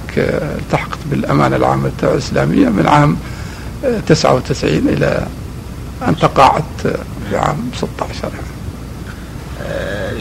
التحقت 0.60 0.98
بالأمانة 1.06 1.56
العامة 1.56 1.92
الإسلامية 2.04 2.70
من 2.70 2.88
عام 2.88 3.18
99 4.08 4.72
إلى 4.88 5.28
أن 6.08 6.16
تقاعدت 6.18 6.98
في 7.30 7.38
عام 7.38 7.58
16 7.78 8.30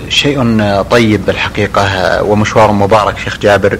شيء 0.09 0.63
طيب 0.83 1.31
الحقيقة 1.31 2.23
ومشوار 2.23 2.73
مبارك 2.73 3.19
شيخ 3.19 3.39
جابر. 3.39 3.79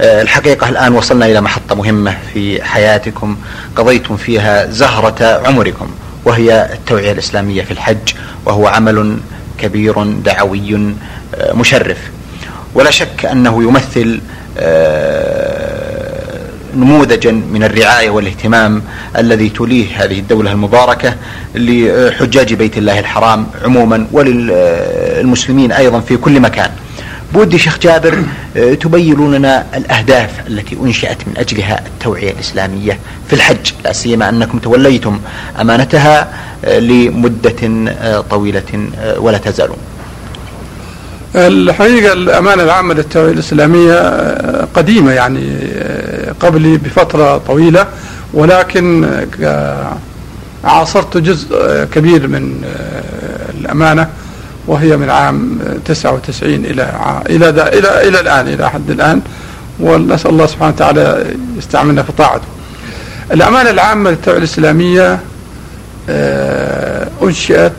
الحقيقة 0.00 0.68
الآن 0.68 0.92
وصلنا 0.92 1.26
إلى 1.26 1.40
محطة 1.40 1.74
مهمة 1.74 2.16
في 2.32 2.62
حياتكم. 2.64 3.36
قضيتم 3.76 4.16
فيها 4.16 4.66
زهرة 4.66 5.46
عمركم 5.46 5.90
وهي 6.24 6.70
التوعية 6.72 7.12
الإسلامية 7.12 7.62
في 7.62 7.70
الحج 7.70 8.14
وهو 8.44 8.66
عمل 8.66 9.18
كبير 9.58 10.04
دعوي 10.04 10.94
مشرف. 11.54 11.98
ولا 12.74 12.90
شك 12.90 13.26
أنه 13.26 13.62
يمثل 13.62 14.20
نموذجا 16.76 17.32
من 17.32 17.62
الرعاية 17.64 18.10
والاهتمام 18.10 18.82
الذي 19.18 19.48
توليه 19.48 20.04
هذه 20.04 20.18
الدولة 20.18 20.52
المباركة 20.52 21.14
لحجاج 21.54 22.54
بيت 22.54 22.78
الله 22.78 22.98
الحرام 22.98 23.46
عموما 23.64 24.06
وللمسلمين 24.12 25.72
أيضا 25.72 26.00
في 26.00 26.16
كل 26.16 26.40
مكان. 26.40 26.70
بودي 27.34 27.58
شيخ 27.58 27.78
جابر 27.78 28.22
تبينوا 28.54 29.38
لنا 29.38 29.66
الأهداف 29.76 30.30
التي 30.48 30.76
أنشأت 30.82 31.28
من 31.28 31.34
أجلها 31.36 31.82
التوعية 31.86 32.30
الإسلامية 32.30 32.98
في 33.28 33.32
الحج 33.32 33.72
لا 33.84 33.92
سيما 33.92 34.28
أنكم 34.28 34.58
توليتم 34.58 35.20
أمانتها 35.60 36.28
لمدة 36.64 37.90
طويلة 38.30 38.88
ولا 39.16 39.38
تزالون. 39.38 39.76
الحقيقة 41.34 42.12
الأمانة 42.12 42.62
العامة 42.62 42.94
للتوعية 42.94 43.32
الإسلامية 43.32 43.92
آه، 43.94 44.68
قديمة 44.74 45.12
يعني 45.12 45.58
آه، 45.74 46.32
قبلي 46.40 46.76
بفترة 46.76 47.38
طويلة 47.38 47.86
ولكن 48.34 49.08
عاصرت 50.64 51.16
جزء 51.16 51.46
آه، 51.56 51.84
كبير 51.84 52.28
من 52.28 52.64
الأمانة 53.60 54.08
وهي 54.66 54.96
من 54.96 55.10
عام 55.10 55.58
99 55.84 56.54
إلى 56.54 56.92
إلى 57.30 57.48
إلى 57.50 58.08
إلى 58.08 58.20
الآن 58.20 58.48
إلى 58.48 58.70
حد 58.70 58.90
الآن 58.90 59.20
ونسأل 59.80 60.30
الله 60.30 60.46
سبحانه 60.46 60.72
وتعالى 60.74 61.24
يستعملنا 61.58 62.02
في 62.02 62.12
طاعته. 62.12 62.46
الأمانة 63.32 63.70
العامة 63.70 64.10
للتوعية 64.10 64.38
الإسلامية 64.38 65.20
أنشئت 67.22 67.72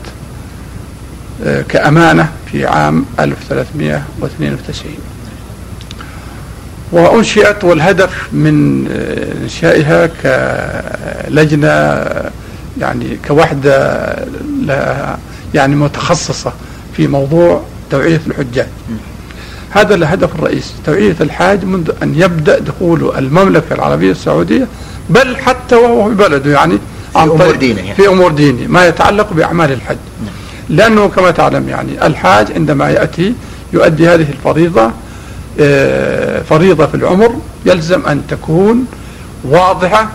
كأمانة 1.70 2.30
في 2.52 2.66
عام 2.66 3.06
1392 3.20 4.92
وأنشئت 6.92 7.64
والهدف 7.64 8.28
من 8.34 8.88
إنشائها 9.44 10.06
كلجنة 11.28 11.68
يعني 12.80 13.18
كوحدة 13.28 14.16
يعني 15.54 15.76
متخصصة 15.76 16.54
في 16.98 17.08
موضوع 17.08 17.62
توعية 17.92 18.22
الحجاج. 18.28 18.68
هذا 19.70 19.96
الهدف 19.96 20.36
الرئيسي 20.36 20.74
توعية 20.86 21.16
الحاج 21.22 21.66
منذ 21.66 21.92
أن 22.04 22.14
يبدأ 22.16 22.60
دخول 22.60 23.18
المملكة 23.18 23.74
العربية 23.76 24.12
السعودية 24.12 24.68
بل 25.10 25.38
حتى 25.38 25.76
وهو 25.76 26.10
في 26.10 26.16
بلده 26.16 26.52
يعني 26.52 26.78
في 27.14 27.20
أمور 27.20 27.56
دينه 27.56 27.94
في 27.94 28.08
أمور 28.08 28.32
دينه 28.32 28.68
ما 28.68 28.88
يتعلق 28.88 29.34
بأعمال 29.34 29.72
الحج. 29.72 29.98
نعم. 30.26 30.34
لأنه 30.72 31.08
كما 31.08 31.32
تعلم 31.32 31.70
يعني 31.70 32.08
الحاج 32.08 32.52
عندما 32.52 32.90
يأتي 32.90 33.34
يؤدي 33.74 34.10
هذه 34.10 34.28
الفريضة 34.30 34.92
آه، 35.60 36.42
فريضة 36.42 36.86
في 36.86 36.96
العمر 36.96 37.36
يلزم 37.66 38.06
أن 38.06 38.22
تكون 38.30 38.86
واضحة 39.44 40.10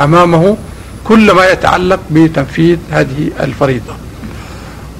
أمامه 0.00 0.56
كل 1.04 1.32
ما 1.32 1.46
يتعلق 1.46 2.00
بتنفيذ 2.10 2.78
هذه 2.90 3.30
الفريضة. 3.40 3.92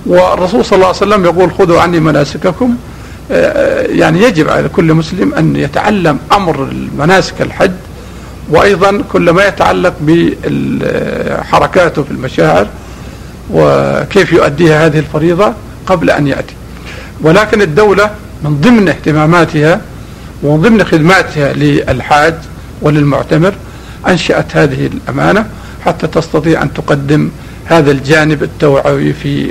والرسول 0.06 0.64
صلى 0.64 0.76
الله 0.76 0.86
عليه 0.86 0.96
وسلم 0.96 1.24
يقول 1.24 1.52
خذوا 1.52 1.80
عني 1.80 2.00
مناسككم. 2.00 2.76
آه، 3.30 3.82
يعني 3.82 4.22
يجب 4.22 4.48
على 4.48 4.68
كل 4.68 4.94
مسلم 4.94 5.34
أن 5.34 5.56
يتعلم 5.56 6.18
أمر 6.32 6.72
مناسك 6.98 7.42
الحج 7.42 7.72
وأيضا 8.50 9.02
كل 9.12 9.30
ما 9.30 9.44
يتعلق 9.44 9.94
بحركاته 10.00 12.02
في 12.02 12.10
المشاعر 12.10 12.66
وكيف 13.50 14.32
يؤديها 14.32 14.86
هذه 14.86 14.98
الفريضة 14.98 15.52
قبل 15.86 16.10
أن 16.10 16.26
يأتي. 16.26 16.54
ولكن 17.20 17.62
الدولة 17.62 18.10
من 18.44 18.60
ضمن 18.60 18.88
اهتماماتها 18.88 19.80
ومن 20.42 20.62
ضمن 20.62 20.84
خدماتها 20.84 21.52
للحاج 21.52 22.34
وللمعتمر 22.82 23.54
أنشأت 24.08 24.56
هذه 24.56 24.86
الأمانة 24.86 25.46
حتى 25.84 26.06
تستطيع 26.06 26.62
أن 26.62 26.72
تقدم 26.74 27.30
هذا 27.64 27.90
الجانب 27.90 28.42
التوعوي 28.42 29.12
في 29.12 29.50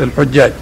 الحجاج. 0.00 0.52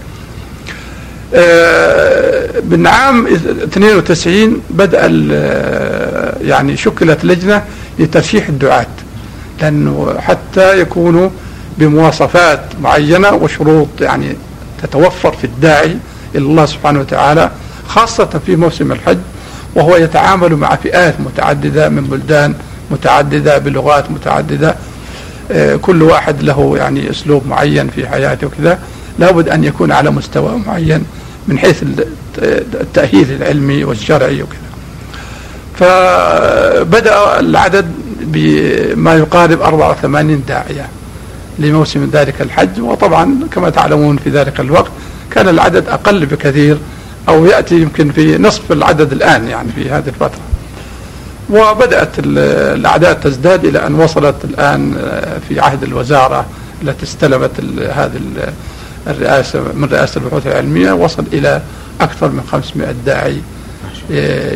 آه، 1.35 2.51
من 2.71 2.87
عام 2.87 3.27
92 3.27 4.61
بدأ 4.71 5.07
يعني 6.43 6.77
شكلت 6.77 7.25
لجنة 7.25 7.63
لترشيح 7.99 8.49
الدعاة 8.49 8.87
لأنه 9.61 10.15
حتى 10.19 10.81
يكونوا 10.81 11.31
بمواصفات 11.79 12.61
معينة 12.81 13.33
وشروط 13.33 13.89
يعني 14.01 14.37
تتوفر 14.83 15.33
في 15.33 15.45
الداعي 15.45 15.97
إلى 16.35 16.45
الله 16.45 16.67
سبحانه 16.67 17.01
وتعالى 17.01 17.51
خاصة 17.89 18.41
في 18.47 18.57
موسم 18.57 18.93
الحج 18.93 19.19
وهو 19.75 19.97
يتعامل 19.97 20.57
مع 20.57 20.77
فئات 20.77 21.15
متعددة 21.21 21.89
من 21.89 22.03
بلدان 22.05 22.55
متعددة 22.91 23.59
بلغات 23.59 24.11
متعددة. 24.11 24.77
آه، 25.51 25.77
كل 25.77 26.03
واحد 26.03 26.43
له 26.43 26.75
يعني 26.77 27.11
أسلوب 27.11 27.47
معين 27.47 27.89
في 27.89 28.09
حياته 28.09 28.47
وكذا. 28.47 28.79
لابد 29.19 29.49
أن 29.49 29.65
يكون 29.65 29.93
على 29.93 30.11
مستوى 30.11 30.59
معين 30.67 31.05
من 31.49 31.59
حيث 31.59 31.83
التأهيل 32.81 33.33
العلمي 33.33 33.85
والشرعي 33.85 34.43
وكذا. 34.43 34.59
فبدأ 35.75 37.41
العدد 37.41 37.93
بما 38.21 39.15
يقارب 39.15 39.63
84 39.63 40.45
داعية. 40.49 40.89
لموسم 41.59 42.11
ذلك 42.13 42.43
الحج 42.43 42.81
وطبعا 42.81 43.39
كما 43.53 43.71
تعلمون 43.71 44.17
في 44.17 44.31
ذلك 44.31 44.61
الوقت 44.61 44.91
كان 45.31 45.49
العدد 45.49 45.89
أقل 45.89 46.27
بكثير 46.27 46.79
أو 47.29 47.47
يأتي 47.47 47.75
يمكن 47.81 48.13
في 48.13 48.39
نصف 48.39 48.73
العدد 48.73 49.13
الآن 49.13 49.49
يعني 49.49 49.69
في 49.73 49.91
هذه 49.91 50.09
الفترة. 50.09 50.41
وبدأت 51.51 52.09
الأعداد 52.19 53.21
تزداد 53.21 53.65
إلى 53.65 53.87
أن 53.87 53.95
وصلت 53.95 54.35
الآن 54.45 54.97
في 55.49 55.61
عهد 55.61 55.83
الوزارة 55.83 56.47
التي 56.83 57.05
استلمت 57.05 57.51
هذه 57.95 58.21
الرئاسة 59.07 59.61
من 59.75 59.89
رئاسة 59.93 60.21
البحوث 60.21 60.47
العلمية 60.47 60.93
وصل 60.93 61.25
إلى 61.33 61.63
أكثر 62.01 62.29
من 62.29 62.43
500 62.53 62.95
داعي 63.07 63.37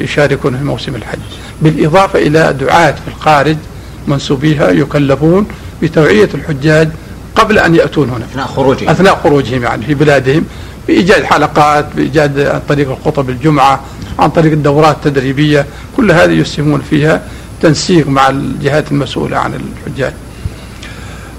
يشاركون 0.04 0.58
في 0.58 0.64
موسم 0.64 0.94
الحج. 0.94 1.18
بالإضافة 1.62 2.18
إلى 2.18 2.56
دعاة 2.61 2.90
في 2.90 3.08
الخارج 3.08 3.56
منسوبيها 4.06 4.70
يكلفون 4.70 5.46
بتوعية 5.83 6.29
الحجاج 6.35 6.88
قبل 7.35 7.59
أن 7.59 7.75
يأتون 7.75 8.11
هنا. 8.11 8.25
أثناء 8.25 8.47
خروجهم. 8.47 8.88
أثناء 8.88 9.21
خروجهم 9.23 9.62
يعني 9.62 9.87
في 9.87 9.95
بلادهم 9.95 10.45
بإيجاد 10.88 11.25
حلقات 11.25 11.87
بإيجاد 11.97 12.41
عن 12.41 12.61
طريق 12.69 12.91
الخطب 12.91 13.31
الجمعة 13.31 13.81
عن 14.19 14.31
طريق 14.31 14.53
الدورات 14.53 14.97
التدريبية 14.97 15.67
كل 15.97 16.12
هذه 16.12 16.33
يسهمون 16.33 16.83
فيها 16.91 17.23
تنسيق 17.62 18.09
مع 18.09 18.29
الجهات 18.29 18.93
المسؤولة 18.93 19.37
عن 19.37 19.55
الحجاج. 19.87 20.12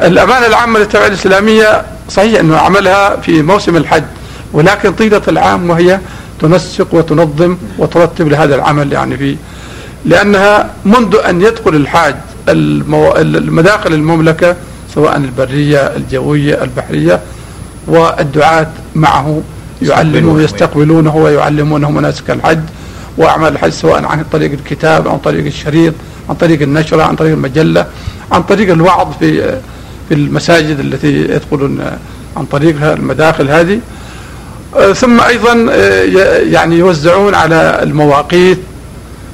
الأمانة 0.01 0.45
العامة 0.45 0.79
للتوعية 0.79 1.07
الإسلامية 1.07 1.85
صحيح 2.09 2.39
أنه 2.39 2.57
عملها 2.57 3.15
في 3.15 3.41
موسم 3.41 3.75
الحج 3.75 4.03
ولكن 4.53 4.93
طيلة 4.93 5.21
العام 5.27 5.69
وهي 5.69 5.99
تنسق 6.41 6.87
وتنظم 6.91 7.57
وترتب 7.77 8.27
لهذا 8.27 8.55
العمل 8.55 8.93
يعني 8.93 9.17
في 9.17 9.35
لأنها 10.05 10.69
منذ 10.85 11.15
أن 11.29 11.41
يدخل 11.41 11.75
الحاج 11.75 12.15
المو... 12.49 13.15
المداخل 13.15 13.93
المملكة 13.93 14.55
سواء 14.95 15.17
البرية 15.17 15.77
الجوية 15.79 16.63
البحرية 16.63 17.19
والدعاة 17.87 18.67
معه 18.95 19.41
يعلمون 19.81 20.43
يستقبلونه. 20.43 21.15
ويعلمونه 21.15 21.91
مناسك 21.91 22.29
الحج 22.29 22.59
وأعمال 23.17 23.53
الحج 23.53 23.69
سواء 23.69 24.05
عن 24.05 24.23
طريق 24.31 24.51
الكتاب 24.51 25.07
عن 25.07 25.17
طريق 25.17 25.45
الشريط 25.45 25.93
عن 26.29 26.35
طريق 26.35 26.61
النشرة 26.61 27.03
عن 27.03 27.15
طريق 27.15 27.33
المجلة 27.33 27.85
عن 28.31 28.43
طريق 28.43 28.71
الوعظ 28.71 29.07
في 29.19 29.57
في 30.09 30.15
المساجد 30.15 30.79
التي 30.79 31.21
يدخلون 31.21 31.81
عن 32.37 32.45
طريقها 32.45 32.93
المداخل 32.93 33.49
هذه. 33.49 33.79
ثم 34.95 35.21
أيضا 35.21 35.53
يعني 36.43 36.77
يوزعون 36.77 37.35
على 37.35 37.79
المواقيت 37.83 38.57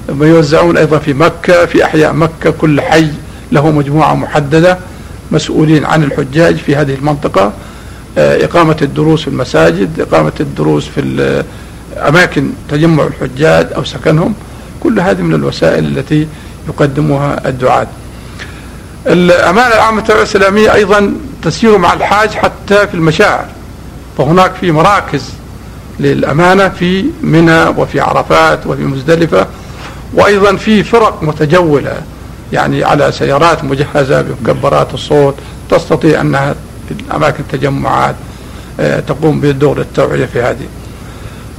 ويوزعون 0.10 0.78
أيضا 0.78 0.98
في 0.98 1.13
مكة 1.13 1.65
في 1.65 1.86
أحياء 1.86 2.13
مكة 2.13 2.50
كل 2.52 2.82
حي 2.82 3.08
له 3.52 3.72
مجموعة 3.72 4.13
محددة 4.13 4.78
مسؤولين 5.32 5.86
عن 5.86 6.04
الحجاج 6.04 6.56
في 6.56 6.76
هذه 6.76 6.94
المنطقة. 6.94 7.54
إقامة 8.18 8.78
الدروس 8.82 9.22
في 9.22 9.28
المساجد 9.28 10.00
إقامة 10.00 10.32
الدروس 10.39 10.88
في 10.88 11.44
أماكن 11.98 12.50
تجمع 12.70 13.08
الحجاج 13.08 13.68
أو 13.76 13.84
سكنهم. 13.84 14.34
كل 14.80 15.00
هذه 15.00 15.22
من 15.22 15.34
الوسائل 15.34 15.98
التي 15.98 16.28
يقدمها 16.68 17.50
الدعاة. 17.50 17.88
الأمانة 19.08 19.76
العامة 19.76 20.06
الإسلامية 20.10 20.74
أيضا 20.74 21.13
تسير 21.44 21.78
مع 21.78 21.94
الحاج 21.94 22.30
حتى 22.30 22.88
في 22.88 22.94
المشاعر. 22.94 23.46
فهناك 24.18 24.52
في 24.62 24.72
مراكز 24.72 25.30
للأمانة 26.00 26.70
في 26.70 27.06
منى 27.22 27.63
وفي 27.63 28.00
عرفات 28.00 28.68
وفي 28.68 28.82
مزدلفة. 28.82 29.48
وأيضا 30.15 30.56
في 30.56 30.84
فرق 30.84 31.23
متجولة 31.23 32.01
يعني 32.54 32.84
على 32.84 33.12
سيارات 33.12 33.63
مجهزة 33.63 34.21
بمكبرات 34.21 34.93
الصوت 34.93 35.36
تستطيع 35.69 36.21
أنها 36.21 36.56
في 36.89 36.95
أماكن 37.15 37.39
التجمعات 37.39 38.15
آه، 38.80 38.99
تقوم 38.99 39.41
بدور 39.41 39.82
التوعية 39.82 40.25
في 40.25 40.41
هذه. 40.41 40.67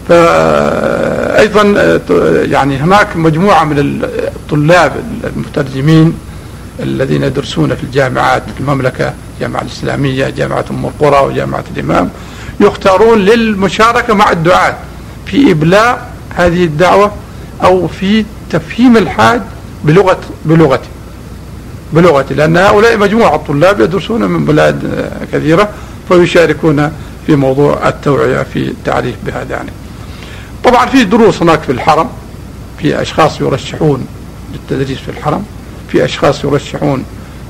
فأيضا 0.08 1.74
آه، 1.78 2.00
يعني 2.42 2.76
هناك 2.76 3.16
مجموعة 3.16 3.64
من 3.64 4.02
الطلاب 4.36 4.92
المترجمين 5.24 6.18
الذين 6.80 7.22
يدرسون 7.22 7.74
في 7.74 7.84
الجامعات 7.84 8.42
المملكة 8.60 9.14
الجامعة 9.34 9.62
الإسلامية 9.62 10.30
جامعة 10.30 10.64
أم 10.70 10.86
القرى 10.86 11.26
وجامعة 11.26 11.64
الإمام 11.76 12.10
يختارون 12.60 13.18
للمشاركة 13.18 14.14
مع 14.14 14.30
الدعاة 14.30 14.76
في 15.26 15.50
إبلاغ 15.50 15.96
هذه 16.36 16.64
الدعوة 16.64 17.12
أو 17.64 17.88
في 17.88 18.24
تفهيم 18.58 18.96
الحاج 18.96 19.40
بلغة 19.84 20.20
بلغته 20.44 20.88
بلغته 21.92 22.34
لأن 22.34 22.56
هؤلاء 22.56 22.98
مجموعة 22.98 23.36
طلاب 23.36 23.80
يدرسون 23.80 24.22
من 24.22 24.44
بلاد 24.44 25.10
كثيرة 25.32 25.68
فيشاركون 26.08 26.92
في 27.26 27.36
موضوع 27.36 27.88
التوعية 27.88 28.42
في 28.42 28.56
التعريف 28.56 29.14
بهذا 29.26 29.56
يعني. 29.56 29.70
طبعا 30.64 30.86
في 30.86 31.04
دروس 31.04 31.42
هناك 31.42 31.62
في 31.62 31.72
الحرم 31.72 32.08
في 32.78 33.02
أشخاص 33.02 33.40
يرشحون 33.40 34.06
للتدريس 34.52 34.98
في 34.98 35.08
الحرم 35.08 35.44
في 35.88 36.04
أشخاص 36.04 36.44
يرشحون 36.44 37.04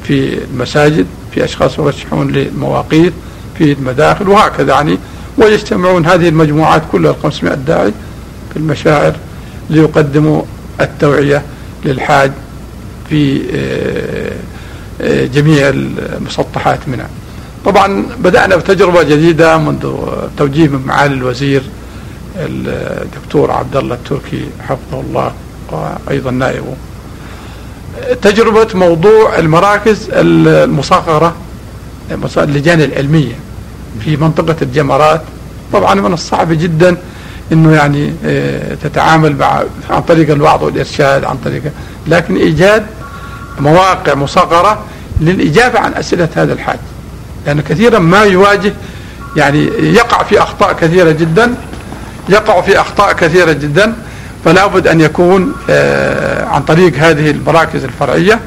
في 0.05 0.45
المساجد 0.45 1.07
في 1.35 1.45
أشخاص 1.45 1.79
يرشحون 1.79 2.33
للمواقيت 2.33 3.13
في 3.59 3.73
المداخل 3.73 4.29
وهكذا 4.29 4.73
يعني. 4.73 4.99
ويجتمعون 5.39 6.07
هذه 6.07 6.29
المجموعات 6.29 6.83
كلها 6.93 7.11
ال 7.11 7.17
500 7.23 7.55
داعي 7.55 7.93
في 8.53 8.57
المشاعر 8.57 9.15
ليقدموا 9.71 10.43
التوعية 10.81 11.43
للحاج 11.85 12.33
في 13.09 13.43
آه، 13.55 14.33
آه، 15.01 15.27
جميع 15.27 15.69
المسطحات 15.69 16.89
منها. 16.89 17.09
طبعا 17.65 18.07
بدأنا 18.19 18.57
بتجربة 18.57 19.03
جديدة 19.03 19.59
منذ 19.59 19.93
توجيه 20.39 20.69
من 20.69 20.83
معالي 20.87 21.15
الوزير 21.15 21.63
الدكتور 22.37 23.51
عبد 23.51 23.77
الله 23.77 23.95
التركي 23.95 24.45
حفظه 24.69 25.01
الله 25.01 25.33
وأيضا 25.71 26.31
نائبه. 26.31 26.75
تجربة 28.23 28.69
موضوع 28.75 29.39
المراكز 29.39 30.09
المصغرة 30.13 31.37
اللجان 32.37 32.81
العلمية 32.81 33.35
في 34.05 34.17
منطقة 34.17 34.57
الجمرات 34.63 35.23
طبعا 35.73 35.95
من 35.95 36.13
الصعب 36.13 36.53
جدا 36.53 36.97
إنه 37.53 37.75
يعني 37.75 38.15
آه، 38.25 38.75
تتعامل 38.75 39.37
مع 39.37 39.63
عن 39.91 40.03
طريق 40.03 40.31
الوعظ 40.31 40.65
والإرشاد 40.65 41.25
عن 41.25 41.37
طريق 41.45 41.63
لكن 42.07 42.37
إيجاد 42.37 42.87
مواقع 43.61 44.15
مصغرة 44.15 44.85
للإجابة 45.21 45.79
عن 45.79 45.95
أسئلة 45.95 46.29
هذا 46.37 46.53
الحاج 46.53 46.79
لأن 47.47 47.61
كثيرا 47.61 47.99
ما 47.99 48.23
يواجه 48.23 48.73
يعني 49.37 49.71
يقع 49.79 50.23
في 50.23 50.43
أخطاء 50.43 50.73
كثيرة 50.73 51.11
جدا 51.11 51.55
يقع 52.29 52.61
في 52.61 52.81
أخطاء 52.81 53.13
كثيرة 53.13 53.53
جدا 53.53 53.93
فلا 54.45 54.67
بد 54.67 54.87
أن 54.87 55.01
يكون 55.01 55.53
آه، 55.71 56.45
عن 56.45 56.63
طريق 56.63 56.97
هذه 56.99 57.31
المراكز 57.31 57.85
الفرعية 57.85 58.41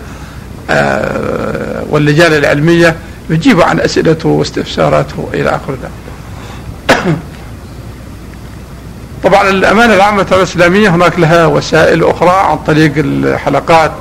آه، 0.70 1.84
واللجان 1.90 2.34
العلمية 2.34 2.96
يجيب 3.30 3.62
عن 3.62 3.80
أسئلته 3.80 4.30
واستفساراته 4.30 5.30
إلى 5.34 5.50
آخر 5.50 5.74
ذلك. 5.74 7.16
طبعا 9.24 9.50
الأمانة 9.50 9.94
العامة 9.94 10.28
الإسلامية 10.32 10.90
هناك 10.90 11.20
لها 11.20 11.46
وسائل 11.46 12.04
أخرى 12.04 12.30
عن 12.52 12.58
طريق 12.58 12.92
الحلقات 12.98 13.92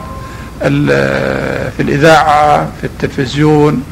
في 1.76 1.81
الإذاعة 1.83 2.68
في 2.81 2.85
التلفزيون 2.87 3.83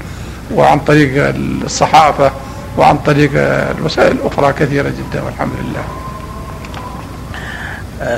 وعن 0.55 0.79
طريق 0.79 1.35
الصحافة 1.65 2.33
وعن 2.79 2.99
طريق 2.99 3.31
الوسائل 3.79 4.13
الأخرى 4.13 4.53
كثيرة 4.53 4.89
جدا 4.89 5.23
والحمد 5.23 5.53
لله. 5.63 5.83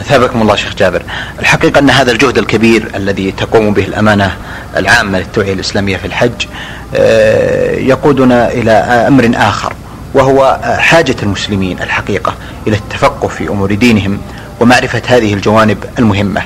ثابكم 0.00 0.42
الله 0.42 0.56
شيخ 0.56 0.74
جابر. 0.74 1.02
الحقيقة 1.40 1.78
أن 1.78 1.90
هذا 1.90 2.12
الجهد 2.12 2.38
الكبير 2.38 2.88
الذي 2.94 3.32
تقوم 3.32 3.74
به 3.74 3.84
الأمانة 3.84 4.36
العامة 4.76 5.18
للتوعية 5.18 5.52
الإسلامية 5.52 5.96
في 5.96 6.04
الحج 6.06 6.46
آه، 6.94 7.72
يقودنا 7.74 8.52
إلى 8.52 8.70
أمر 9.08 9.30
آخر. 9.34 9.72
وهو 10.14 10.60
حاجة 10.78 11.16
المسلمين 11.22 11.82
الحقيقة 11.82 12.34
إلى 12.66 12.76
التفقه 12.76 13.28
في 13.28 13.48
أمور 13.48 13.74
دينهم 13.74 14.18
ومعرفة 14.60 15.02
هذه 15.06 15.34
الجوانب 15.34 15.84
المهمة. 15.98 16.42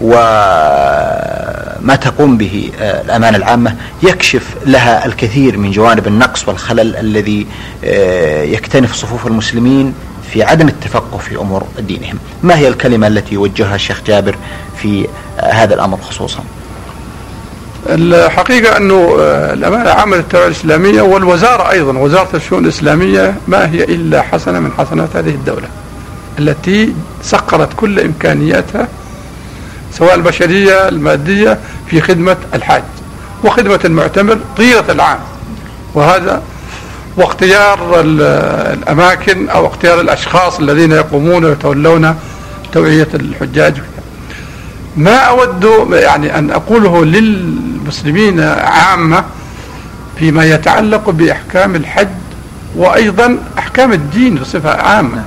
وما 0.00 1.96
تقوم 2.00 2.36
به 2.36 2.70
الأمانة 2.80 3.36
العامة 3.36 3.76
يكشف 4.02 4.54
لها 4.66 5.06
الكثير 5.06 5.58
من 5.58 5.70
جوانب 5.70 6.06
النقص 6.06 6.48
والخلل 6.48 6.96
الذي 6.96 7.46
يكتنف 8.52 8.94
صفوف 8.94 9.26
المسلمين 9.26 9.94
في 10.32 10.42
عدم 10.42 10.68
التفقه 10.68 11.18
في 11.18 11.36
أمور 11.36 11.66
دينهم. 11.78 12.18
ما 12.42 12.56
هي 12.56 12.68
الكلمة 12.68 13.06
التي 13.06 13.34
يوجهها 13.34 13.74
الشيخ 13.74 14.02
جابر 14.06 14.36
في 14.76 15.08
هذا 15.38 15.74
الأمر 15.74 15.98
خصوصا؟ 15.98 16.44
الحقيقة 17.86 18.76
أنه 18.76 19.16
آه، 19.20 19.52
الأمانة 19.52 19.82
العامة 19.82 20.16
للتوعية 20.16 20.46
الإسلامية 20.46 21.02
والوزارة 21.02 21.70
أيضا 21.70 21.98
وزارة 21.98 22.36
الشؤون 22.36 22.64
الإسلامية 22.64 23.34
ما 23.48 23.70
هي 23.70 23.84
إلا 23.84 24.22
حسنة 24.22 24.60
من 24.60 24.70
حسنات 24.78 25.16
هذه 25.16 25.28
الدولة 25.30 25.68
التي 26.38 26.94
سقرت 27.22 27.68
كل 27.76 28.00
إمكانياتها 28.00 28.88
سواء 29.92 30.14
البشرية 30.14 30.88
المادية 30.88 31.58
في 31.86 32.00
خدمة 32.00 32.36
الحاج 32.54 32.82
وخدمة 33.44 33.80
المعتمر 33.84 34.38
طيلة 34.56 34.84
العام. 34.88 35.18
وهذا 35.94 36.42
واختيار 37.16 38.00
الأماكن 38.00 39.48
أو 39.48 39.66
اختيار 39.66 40.00
الأشخاص 40.00 40.58
الذين 40.58 40.92
يقومون 40.92 41.44
ويتولون 41.44 42.14
توعية 42.72 43.08
الحجاج. 43.14 43.74
ما 44.96 45.16
أود 45.16 45.68
يعني 45.92 46.38
أن 46.38 46.50
أقوله 46.50 47.04
للمسلمين 47.84 48.40
عامة 48.40 49.24
فيما 50.18 50.44
يتعلق 50.44 51.10
بأحكام 51.10 51.74
الحج 51.74 52.08
وأيضا 52.76 53.38
أحكام 53.58 53.92
الدين 53.92 54.34
بصفة 54.34 54.70
عامة. 54.70 55.24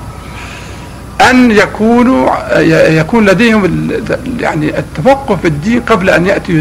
أن 1.30 1.52
يكونوا 1.52 2.30
يكون 3.00 3.26
لديهم 3.26 3.92
يعني 4.40 4.80
التفقه 4.80 5.36
في 5.36 5.48
الدين 5.48 5.82
قبل 5.82 6.10
أن 6.10 6.26
يأتي 6.26 6.54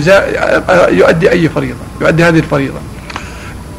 يؤدي 0.88 1.30
أي 1.30 1.48
فريضة 1.48 1.78
يؤدي 2.00 2.24
هذه 2.24 2.38
الفريضة. 2.38 2.78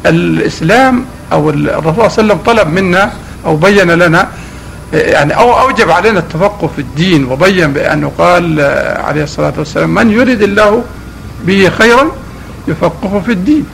الإسلام 0.06 1.04
أو 1.32 1.50
الرسول 1.50 1.82
صلى 1.82 1.90
الله 1.90 2.02
عليه 2.02 2.12
وسلم 2.12 2.36
طلب 2.36 2.68
منا 2.68 3.12
أو 3.46 3.56
بين 3.56 3.90
لنا 3.90 4.28
يعني 4.92 5.36
أو 5.36 5.60
أوجب 5.60 5.90
علينا 5.90 6.18
التفقه 6.18 6.70
في 6.76 6.78
الدين 6.78 7.24
وبين 7.24 7.72
بأنه 7.72 8.12
قال 8.18 8.60
عليه 9.04 9.22
الصلاة 9.22 9.52
والسلام 9.58 9.94
من 9.94 10.10
يريد 10.10 10.42
الله 10.42 10.84
به 11.46 11.68
خيرا 11.68 12.10
يفقهه 12.68 13.20
في 13.26 13.32
الدين. 13.32 13.66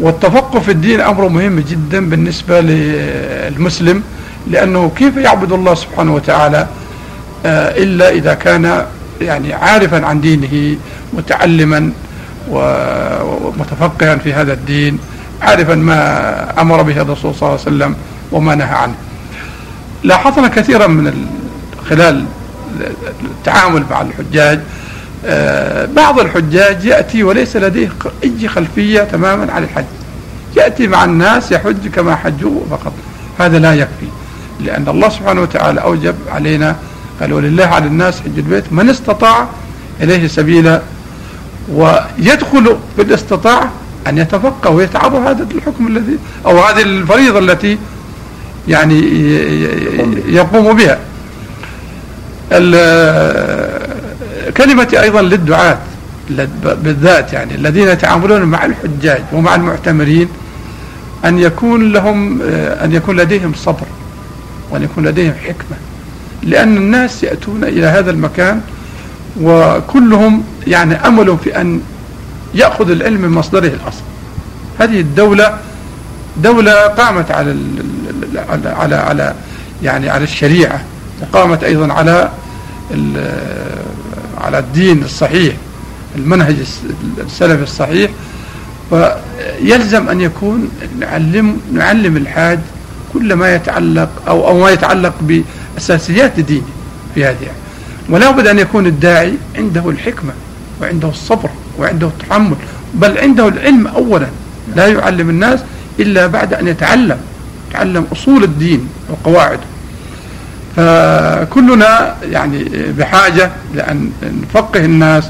والتفقه 0.00 0.60
في 0.60 0.70
الدين 0.70 1.00
أمر 1.00 1.28
مهم 1.28 1.60
جدا 1.60 2.10
بالنسبة 2.10 2.60
للمسلم 2.60 4.02
لأنه 4.50 4.92
كيف 4.96 5.16
يعبد 5.16 5.52
الله 5.52 5.74
سبحانه 5.74 6.14
وتعالى 6.14 6.66
آه، 7.46 7.82
إلا 7.82 8.10
إذا 8.10 8.34
كان 8.34 8.86
يعني 9.20 9.52
عارفا 9.52 10.06
عن 10.06 10.20
دينه 10.20 10.76
متعلما 11.12 11.92
ومتفقها 12.48 14.16
في 14.16 14.32
هذا 14.32 14.52
الدين 14.52 14.98
عارفا 15.42 15.74
ما 15.74 16.60
أمر 16.60 16.82
به 16.82 17.00
الرسول 17.00 17.34
صلى 17.34 17.48
الله 17.48 17.50
عليه 17.50 17.60
وسلم 17.60 17.96
وما 18.32 18.54
نهى 18.54 18.74
عنه. 18.74 18.94
لاحظنا 20.02 20.48
كثيرا 20.48 20.86
من 20.86 21.26
خلال 21.90 22.24
التعامل 23.24 23.84
مع 23.90 24.00
الحجاج 24.00 24.60
بعض 25.96 26.20
الحجاج 26.20 26.84
يأتي 26.84 27.22
وليس 27.22 27.56
لديه 27.56 27.92
أي 28.24 28.48
خلفية 28.48 29.00
تماما 29.00 29.52
عن 29.52 29.62
الحج. 29.62 29.84
يأتي 30.56 30.86
مع 30.86 31.04
الناس 31.04 31.52
يحج 31.52 31.88
كما 31.94 32.16
حجوا 32.16 32.60
فقط. 32.70 32.92
هذا 33.38 33.58
لا 33.58 33.74
يكفي 33.74 34.06
لأن 34.60 34.88
الله 34.88 35.08
سبحانه 35.08 35.40
وتعالى 35.42 35.80
أوجب 35.80 36.14
علينا 36.28 36.76
قال 37.20 37.32
ولله 37.32 37.64
على 37.64 37.86
الناس 37.86 38.20
حج 38.20 38.38
البيت 38.38 38.72
من 38.72 38.90
استطاع 38.90 39.48
إليه 40.00 40.28
سبيلا. 40.28 40.82
ويدخل 41.72 42.76
بالاستطاعة 42.98 43.72
أن 44.06 44.18
يتفقه 44.18 44.70
ويتعرض 44.70 45.14
هذا 45.14 45.46
الحكم 45.54 45.86
الذي 45.86 46.18
أو 46.46 46.58
هذه 46.58 46.82
الفريضة 46.82 47.38
التي 47.38 47.78
يعني 48.68 49.00
يقوم 50.28 50.76
بها. 50.76 50.98
كلمتي 54.56 55.02
أيضا 55.02 55.22
للدعاة 55.22 55.78
بالذات 56.64 57.32
يعني 57.32 57.54
الذين 57.54 57.88
يتعاملون 57.88 58.42
مع 58.42 58.64
الحجاج 58.64 59.22
ومع 59.32 59.54
المعتمرين 59.54 60.28
أن 61.24 61.38
يكون 61.38 61.92
لهم 61.92 62.42
أن 62.84 62.92
يكون 62.92 63.16
لديهم 63.16 63.52
صبر 63.54 63.86
وأن 64.70 64.82
يكون 64.82 65.06
لديهم 65.06 65.34
حكمة 65.44 65.76
لأن 66.42 66.76
الناس 66.76 67.22
يأتون 67.22 67.64
إلى 67.64 67.86
هذا 67.86 68.10
المكان 68.10 68.60
وكلهم 69.40 70.44
يعني 70.66 70.94
أمل 70.94 71.36
في 71.44 71.60
أن 71.60 71.80
يأخذ 72.54 72.90
العلم 72.90 73.20
من 73.20 73.28
مصدره 73.28 73.66
الأصل. 73.68 74.02
هذه 74.78 75.00
الدولة 75.00 75.58
دولة 76.36 76.72
قامت 76.86 77.30
على 77.30 77.56
على 78.78 78.96
على 78.96 79.34
يعني 79.82 80.10
على 80.10 80.24
الشريعة 80.24 80.84
وقامت 81.22 81.64
أيضا 81.64 81.92
على 81.92 82.30
على 84.40 84.58
الدين 84.58 85.02
الصحيح 85.02 85.54
المنهج 86.16 86.56
السلفي 87.18 87.62
الصحيح 87.62 88.10
فيلزم 88.90 90.08
أن 90.08 90.20
يكون 90.20 90.70
نعلم 90.98 91.60
نعلم 91.72 92.16
الحاج 92.16 92.58
كل 93.12 93.32
ما 93.34 93.54
يتعلق 93.54 94.08
أو, 94.28 94.48
أو 94.48 94.58
ما 94.60 94.70
يتعلق 94.70 95.14
بأساسيات 95.76 96.40
دينه 96.40 96.64
في 97.14 97.24
هذه 97.24 97.48
ولا 98.08 98.30
بد 98.30 98.46
أن 98.46 98.58
يكون 98.58 98.86
الداعي 98.86 99.34
عنده 99.56 99.90
الحكمة 99.90 100.32
وعنده 100.82 101.08
الصبر 101.08 101.50
وعنده 101.78 102.06
التحمل 102.06 102.56
بل 102.94 103.18
عنده 103.18 103.48
العلم 103.48 103.86
أولا. 103.86 104.26
لا 104.76 104.86
يعلم 104.86 105.30
الناس 105.30 105.60
إلا 105.98 106.26
بعد 106.26 106.54
أن 106.54 106.68
يتعلم 106.68 107.18
يتعلم 107.70 108.06
أصول 108.12 108.44
الدين 108.44 108.88
وقواعده. 109.10 109.60
فكلنا 110.76 112.16
يعني 112.22 112.64
بحاجة 112.98 113.50
لأن 113.74 114.12
نفقه 114.42 114.84
الناس 114.84 115.24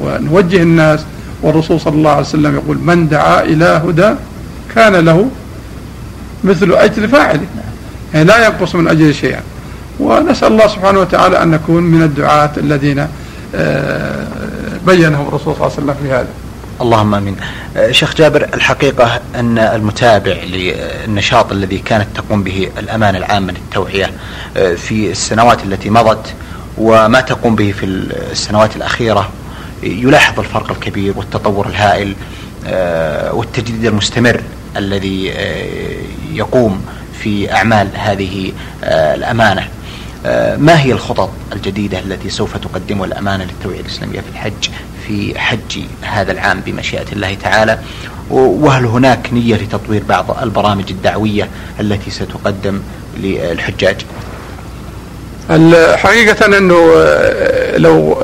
ونوجه 0.00 0.62
الناس 0.62 1.00
والرسول 1.42 1.80
صلى 1.80 1.94
الله 1.94 2.10
عليه 2.10 2.20
وسلم 2.20 2.54
يقول 2.54 2.78
من 2.78 3.08
دعا 3.08 3.42
إلى 3.42 3.82
هدى 3.88 4.14
كان 4.74 4.96
له 4.96 5.30
مثل 6.44 6.72
أجر 6.72 7.08
فاعله. 7.08 7.46
يعني 8.14 8.26
لا 8.26 8.46
ينقص 8.46 8.74
من 8.74 8.88
أجر 8.88 9.12
شيئا. 9.12 9.40
ونسأل 10.00 10.52
الله 10.52 10.68
سبحانه 10.68 11.00
وتعالى 11.00 11.42
أن 11.42 11.50
نكون 11.50 11.82
من 11.82 12.02
الدعاة 12.02 12.50
الذين 12.56 13.06
آه، 13.54 14.26
بينهم 14.86 15.28
الرسول 15.28 15.54
صلى 15.54 15.64
الله 15.64 15.64
عليه 15.64 15.74
وسلم 15.74 15.94
في 16.02 16.12
هذا. 16.12 16.28
اللهم 16.80 17.14
آمين. 17.14 17.36
آه، 17.76 17.90
شيخ 17.92 18.14
جابر 18.14 18.48
الحقيقة 18.54 19.20
أن 19.34 19.58
المتابع 19.58 20.32
للنشاط 20.32 21.52
الذي 21.52 21.78
كانت 21.78 22.06
تقوم 22.14 22.42
به 22.42 22.70
الامانه 22.78 23.18
العامه 23.18 23.52
للتوعيه 23.52 24.10
آه، 24.56 24.74
في 24.74 25.10
السنوات 25.10 25.64
التي 25.64 25.90
مضت 25.90 26.34
وما 26.78 27.20
تقوم 27.20 27.56
به 27.56 27.72
في 27.72 27.86
السنوات 27.86 28.76
الأخيرة 28.76 29.30
يلاحظ 29.82 30.38
الفرق 30.40 30.70
الكبير 30.70 31.12
والتطور 31.16 31.66
الهائل 31.66 32.14
والتجديد 33.32 33.84
المستمر 33.84 34.40
الذي 34.76 35.34
يقوم 36.32 36.84
في 37.22 37.52
أعمال 37.52 37.88
هذه 37.94 38.52
الأمانة 38.82 39.60
آه، 39.60 39.68
ما 40.58 40.80
هي 40.80 40.92
الخطط 40.92 41.30
الجديدة 41.52 41.98
التي 41.98 42.30
سوف 42.30 42.56
تقدمها 42.56 43.06
الأمانة 43.06 43.44
للتوعية 43.44 43.80
الإسلامية 43.80 44.20
في 44.20 44.28
الحج 44.32 44.70
في 45.06 45.38
حج 45.38 45.80
هذا 46.02 46.32
العام 46.32 46.60
بمشيئة 46.66 47.12
الله 47.12 47.34
تعالى؟ 47.34 47.78
وهل 48.30 48.84
هناك 48.86 49.32
نية 49.32 49.54
لتطوير 49.54 50.02
بعض 50.08 50.38
البرامج 50.42 50.84
الدعوية 50.90 51.48
التي 51.80 52.10
ستقدم 52.10 52.80
للحجاج؟ 53.18 53.96
الحقيقة 55.50 56.58
أنه 56.58 56.92
آه، 56.96 57.76
لو 57.76 58.22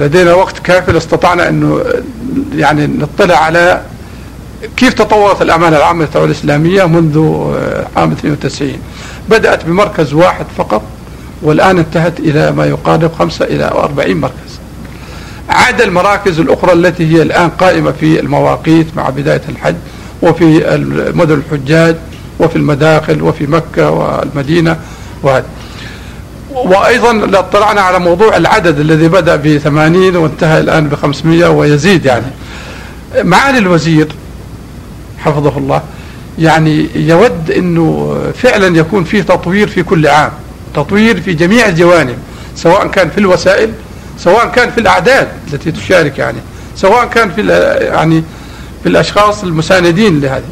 لدينا 0.00 0.34
وقت 0.34 0.58
كافي 0.58 0.92
لاستطعنا 0.92 1.48
أنه 1.48 1.84
يعني 2.54 2.86
نطلع 2.86 3.36
على 3.36 3.82
كيف 4.76 4.94
تطورت 4.94 5.42
الأمانة 5.42 5.76
العامة 5.76 6.04
للدولة 6.04 6.24
الإسلامية 6.24 6.84
منذ 6.84 7.16
آه، 7.18 7.86
عام 7.96 8.12
92 8.12 8.72
بدأت 9.28 9.64
بمركز 9.64 10.12
واحد 10.12 10.46
فقط 10.58 10.82
والآن 11.42 11.78
انتهت 11.78 12.20
إلى 12.20 12.52
ما 12.52 12.66
يقارب 12.66 13.12
خمسة 13.18 13.44
إلى 13.44 13.64
40 13.64 14.16
مركز. 14.16 14.58
عدا 15.48 15.84
المراكز 15.84 16.40
الأخرى 16.40 16.72
التي 16.72 17.16
هي 17.16 17.22
الآن 17.22 17.48
قائمة 17.48 17.92
في 18.00 18.20
المواقيت 18.20 18.86
مع 18.96 19.08
بداية 19.08 19.42
الحج 19.48 19.74
وفي 20.22 20.78
مدن 21.14 21.34
الحجاج 21.34 21.96
وفي 22.40 22.56
المداخل 22.56 23.22
وفي 23.22 23.46
مكة 23.46 23.90
والمدينة 23.90 24.76
وهذا 25.22 25.46
وأيضا 26.50 27.38
اطلعنا 27.38 27.80
على 27.80 27.98
موضوع 27.98 28.36
العدد 28.36 28.78
الذي 28.80 29.08
بدأ 29.08 29.36
ب 29.36 29.58
80 29.58 30.16
وانتهى 30.16 30.60
الآن 30.60 30.88
ب 30.88 30.94
500 30.94 31.48
ويزيد 31.48 32.04
يعني. 32.04 32.26
معالي 33.22 33.58
الوزير 33.58 34.08
حفظه 35.18 35.58
الله 35.58 35.82
يعني 36.38 36.88
يود 36.94 37.50
إنه 37.50 38.16
فعلا 38.34 38.78
يكون 38.78 39.04
فيه 39.04 39.22
تطوير 39.22 39.68
في 39.68 39.82
كل 39.82 40.06
عام. 40.06 40.30
تطوير 40.74 41.20
في 41.20 41.32
جميع 41.34 41.68
الجوانب 41.68 42.18
سواء 42.56 42.86
كان 42.86 43.10
في 43.10 43.18
الوسائل 43.18 43.70
سواء 44.18 44.48
كان 44.48 44.70
في 44.70 44.80
الأعداد 44.80 45.28
التي 45.52 45.72
تشارك 45.72 46.18
يعني 46.18 46.38
سواء 46.76 47.04
كان 47.04 47.30
في 47.30 47.46
يعني 47.80 48.24
في 48.82 48.88
الأشخاص 48.88 49.42
المساندين 49.42 50.20
لهذه. 50.20 50.42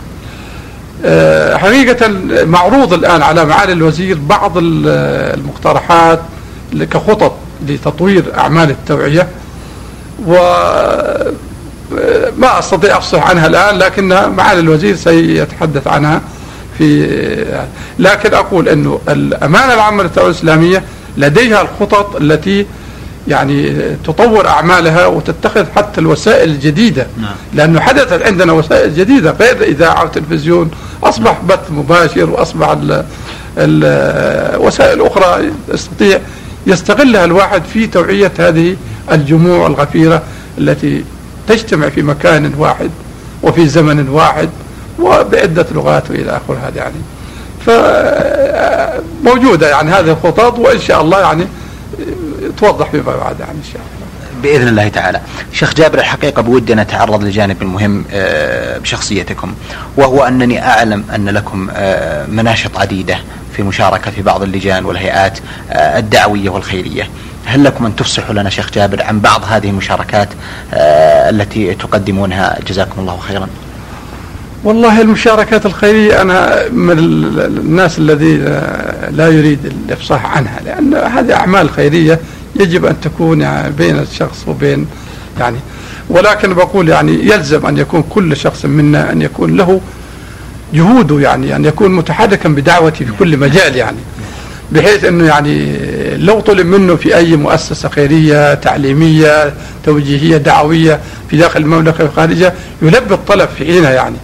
آه، 1.05 1.57
حقيقة 1.57 2.09
معروض 2.44 2.92
الآن 2.92 3.22
على 3.22 3.44
معالي 3.44 3.72
الوزير 3.72 4.18
بعض 4.18 4.52
المقترحات 4.57 6.20
كخطط 6.90 7.33
لتطوير 7.66 8.24
أعمال 8.38 8.70
التوعية 8.70 9.29
و 10.26 10.33
ما 12.38 12.59
أستطيع 12.59 12.96
أفصح 12.96 13.31
عنها 13.31 13.46
الآن 13.46 13.79
لكن 13.79 14.09
معالي 14.37 14.61
الوزير 14.61 14.96
سيتحدث 14.96 15.87
عنها. 15.87 16.20
في 16.79 17.65
لكن 17.99 18.35
أقول 18.35 18.69
إنه 18.69 19.01
الأمانة 19.09 19.75
العامة 19.75 20.03
للدوله 20.03 20.27
الإسلامية 20.27 20.83
لديها 21.17 21.62
الخطط 21.62 22.17
التي 22.17 22.67
يعني 23.29 23.73
تطور 24.05 24.49
أعمالها 24.49 25.07
وتتخذ 25.07 25.67
حتى 25.77 26.01
الوسائل 26.01 26.51
الجديدة 26.51 27.07
نعم. 27.21 27.35
لأنه 27.55 27.81
حدثت 27.81 28.23
عندنا 28.23 28.53
وسائل 28.53 28.95
جديدة 28.95 29.31
غير 29.31 29.62
إذاعة 29.62 30.05
وتلفزيون 30.05 30.71
أصبح 31.03 31.33
نعم. 31.33 31.47
بث 31.47 31.71
مباشر 31.71 32.31
وأصبح 32.31 32.77
الوسائل 33.59 35.07
أخرى 35.07 35.51
يستطيع 35.75 36.21
يستغلها 36.67 37.25
الواحد 37.25 37.62
في 37.73 37.87
توعية 37.87 38.33
هذه 38.39 38.77
الجموع 39.12 39.67
الغفيرة 39.67 40.23
التي 40.59 41.05
تجتمع 41.49 41.89
في 41.89 42.03
مكان 42.03 42.53
واحد 42.59 42.91
وفي 43.43 43.69
زمن 43.69 44.09
واحد 44.09 44.49
وبعدة 44.99 45.67
لغات 45.71 46.11
وإلى 46.11 46.31
آخر 46.31 46.55
هذا 46.55 46.77
يعني 46.77 46.97
آه، 47.69 49.01
موجودة 49.25 49.69
يعني 49.69 49.91
هذه 49.91 50.11
الخطط 50.11 50.59
وإن 50.59 50.81
شاء 50.81 51.03
الله 51.03 51.21
يعني 51.21 51.47
توضح 52.57 52.91
فيما 52.91 53.17
بعد 53.17 53.41
يعني 53.41 53.53
إن 53.53 53.65
شاء 53.73 53.83
الله 53.83 54.07
بإذن 54.43 54.69
الله 54.69 54.89
تعالى. 54.89 55.21
شيخ 55.53 55.75
جابر 55.75 55.99
الحقيقة 55.99 56.43
بودي 56.43 56.73
أن 56.73 56.79
أتعرض 56.79 57.25
لجانب 57.25 57.63
مهم 57.65 58.05
آه، 58.13 58.79
بشخصيتكم 58.79 59.55
وهو 59.97 60.25
أنني 60.25 60.67
أعلم 60.67 61.05
أن 61.15 61.29
لكم 61.29 61.69
آه، 61.73 62.27
مناشط 62.27 62.79
عديدة 62.79 63.19
في 63.57 63.63
مشاركة 63.63 64.11
في 64.11 64.23
بعض 64.23 64.43
اللجان 64.43 64.85
والهيئات 64.85 65.39
آه، 65.71 65.99
الدعوية 65.99 66.51
والخيرية. 66.51 67.09
هل 67.45 67.65
لكم 67.65 67.87
أن 67.87 67.97
تفصحوا 67.97 68.35
لنا 68.35 68.51
شيخ 68.51 68.71
جابر 68.71 69.03
عن 69.03 69.21
بعض 69.21 69.45
هذه 69.49 69.69
المشاركات 69.69 70.29
التي 70.73 71.75
تقدمونها 71.75 72.59
جزاكم 72.69 73.01
الله 73.01 73.19
خيرا؟ 73.19 73.49
والله 74.66 75.00
المشاركات 75.00 75.66
الخيرية 75.66 76.22
أنا 76.22 76.68
من 76.68 76.98
الناس 76.98 77.98
الذي 77.98 78.37
لا 79.11 79.29
يريد 79.29 79.59
الإفصاح 79.64 80.37
عنها 80.37 80.61
لأن 80.64 80.94
هذه 80.94 81.35
أعمال 81.35 81.70
خيرية 81.70 82.20
يجب 82.57 82.85
أن 82.85 83.00
تكون 83.00 83.40
يعني 83.40 83.72
بين 83.72 83.98
الشخص 83.98 84.44
وبين 84.48 84.87
يعني 85.40 85.57
ولكن 86.09 86.55
بقول 86.55 86.88
يعني 86.88 87.12
يلزم 87.12 87.66
أن 87.66 87.79
يكون 87.79 88.05
كل 88.11 88.37
شخص 88.37 88.64
منا 88.64 89.12
أن 89.12 89.22
يكون 89.22 89.57
له 89.57 89.81
جهوده 90.74 91.20
يعني 91.20 91.57
أن 91.57 91.64
يكون 91.64 91.90
متحركا 91.90 92.48
بدعوته 92.48 93.05
في 93.05 93.12
كل 93.18 93.37
مجال 93.37 93.76
يعني 93.76 93.98
بحيث 94.72 95.05
أنه 95.05 95.24
يعني 95.24 95.76
لو 96.16 96.40
طلب 96.40 96.66
منه 96.66 96.96
في 96.96 97.16
أي 97.16 97.37
مؤسسة 97.37 97.88
خيرية 97.88 98.55
تعليمية 98.55 99.55
توجيهية 99.85 100.37
دعوية 100.37 101.00
في 101.31 101.37
داخل 101.37 101.61
المملكة 101.61 102.05
وخارجها 102.05 102.52
يلبي 102.83 103.14
الطلب 103.14 103.48
في 103.59 103.64
حينها 103.64 103.90
يعني. 103.90 104.16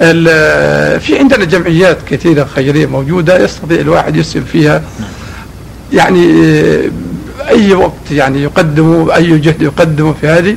في 0.00 1.18
عندنا 1.18 1.44
جمعيات 1.44 1.98
كثيرة 2.08 2.44
خيرية 2.44 2.86
موجودة 2.86 3.38
يستطيع 3.38 3.80
الواحد 3.80 4.16
يسهم 4.16 4.44
فيها. 4.44 4.82
يعني 5.92 6.26
أي 7.48 7.74
وقت 7.74 8.10
يعني 8.10 8.42
يقدمه 8.42 9.14
أي 9.16 9.38
جهد 9.38 9.62
يقدمه 9.62 10.14
في 10.20 10.28
هذه. 10.28 10.56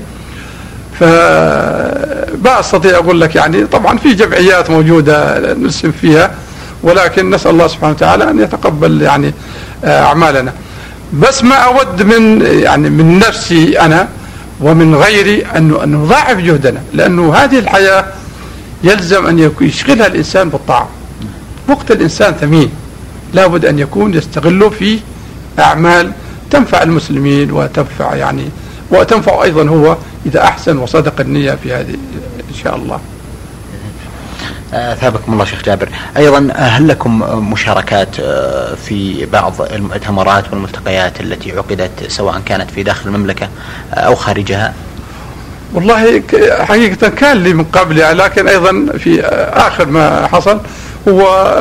فما 1.00 2.60
أستطيع 2.60 2.98
أقول 2.98 3.22
لك 3.22 3.36
يعني 3.36 3.66
طبعا 3.66 3.98
في 3.98 4.14
جمعيات 4.14 4.70
موجودة 4.70 5.40
نسهم 5.54 5.92
فيها 6.02 6.32
ولكن 6.84 7.30
نسأل 7.30 7.52
الله 7.52 7.68
سبحانه 7.68 7.94
وتعالى 7.94 8.30
أن 8.30 8.40
يتقبل 8.40 9.02
يعني 9.02 9.34
آه، 9.86 10.04
أعمالنا. 10.04 10.54
بس 11.14 11.44
ما 11.44 11.56
أود 11.56 12.04
من 12.04 12.42
يعني 12.42 12.90
من 12.90 13.20
نفسي 13.20 13.80
أنا 13.80 14.08
ومن 14.62 14.96
غيري 14.96 15.46
أن 15.46 15.68
نضاعف 15.92 16.38
جهدنا 16.38 16.82
لأنه 16.94 17.34
هذه 17.34 17.60
الحياة 17.60 18.06
يلزم 18.84 19.26
أن 19.26 19.52
يشغلها 19.62 20.08
الإنسان 20.08 20.50
بالطاعة. 20.50 20.90
وقت 21.70 21.92
الإنسان 21.92 22.34
ثمين 22.34 22.72
لابد 23.34 23.66
أن 23.66 23.80
يكون 23.80 24.14
يستغله 24.14 24.70
في 24.70 25.00
أعمال 25.60 26.12
تنفع 26.52 26.84
المسلمين 26.84 27.52
وتنفع 27.52 28.16
يعني 28.16 28.50
وتنفع 28.92 29.44
أيضا 29.44 29.70
هو 29.70 29.98
إذا 30.26 30.44
أحسن 30.44 30.78
وصدق 30.78 31.20
النية 31.20 31.52
في 31.52 31.74
هذه 31.74 31.94
إن 32.50 32.56
شاء 32.64 32.76
الله. 32.76 33.00
أثابكم 34.74 35.34
الله 35.34 35.46
شيخ 35.46 35.64
جابر. 35.64 35.90
أيضا 36.18 36.54
هل 36.56 36.88
لكم 36.88 37.20
مشاركات 37.52 38.20
آه، 38.20 38.76
في 38.76 39.26
بعض 39.26 39.62
المؤتمرات 39.62 40.44
والملتقيات 40.52 41.22
التي 41.22 41.52
عقدت 41.52 41.92
سواء 42.08 42.42
كانت 42.46 42.72
في 42.72 42.84
داخل 42.84 43.10
المملكة 43.10 43.48
آه، 43.94 44.00
أو 44.00 44.16
خارجها؟ 44.16 44.74
والله 45.74 46.22
حقيقة 46.60 47.10
كان 47.10 47.38
لي 47.38 47.54
من 47.54 47.64
قبل 47.64 48.18
لكن 48.18 48.48
أيضا 48.48 48.86
في 48.98 49.22
آخر 49.54 49.86
ما 49.86 50.28
حصل 50.28 50.60
هو 51.08 51.54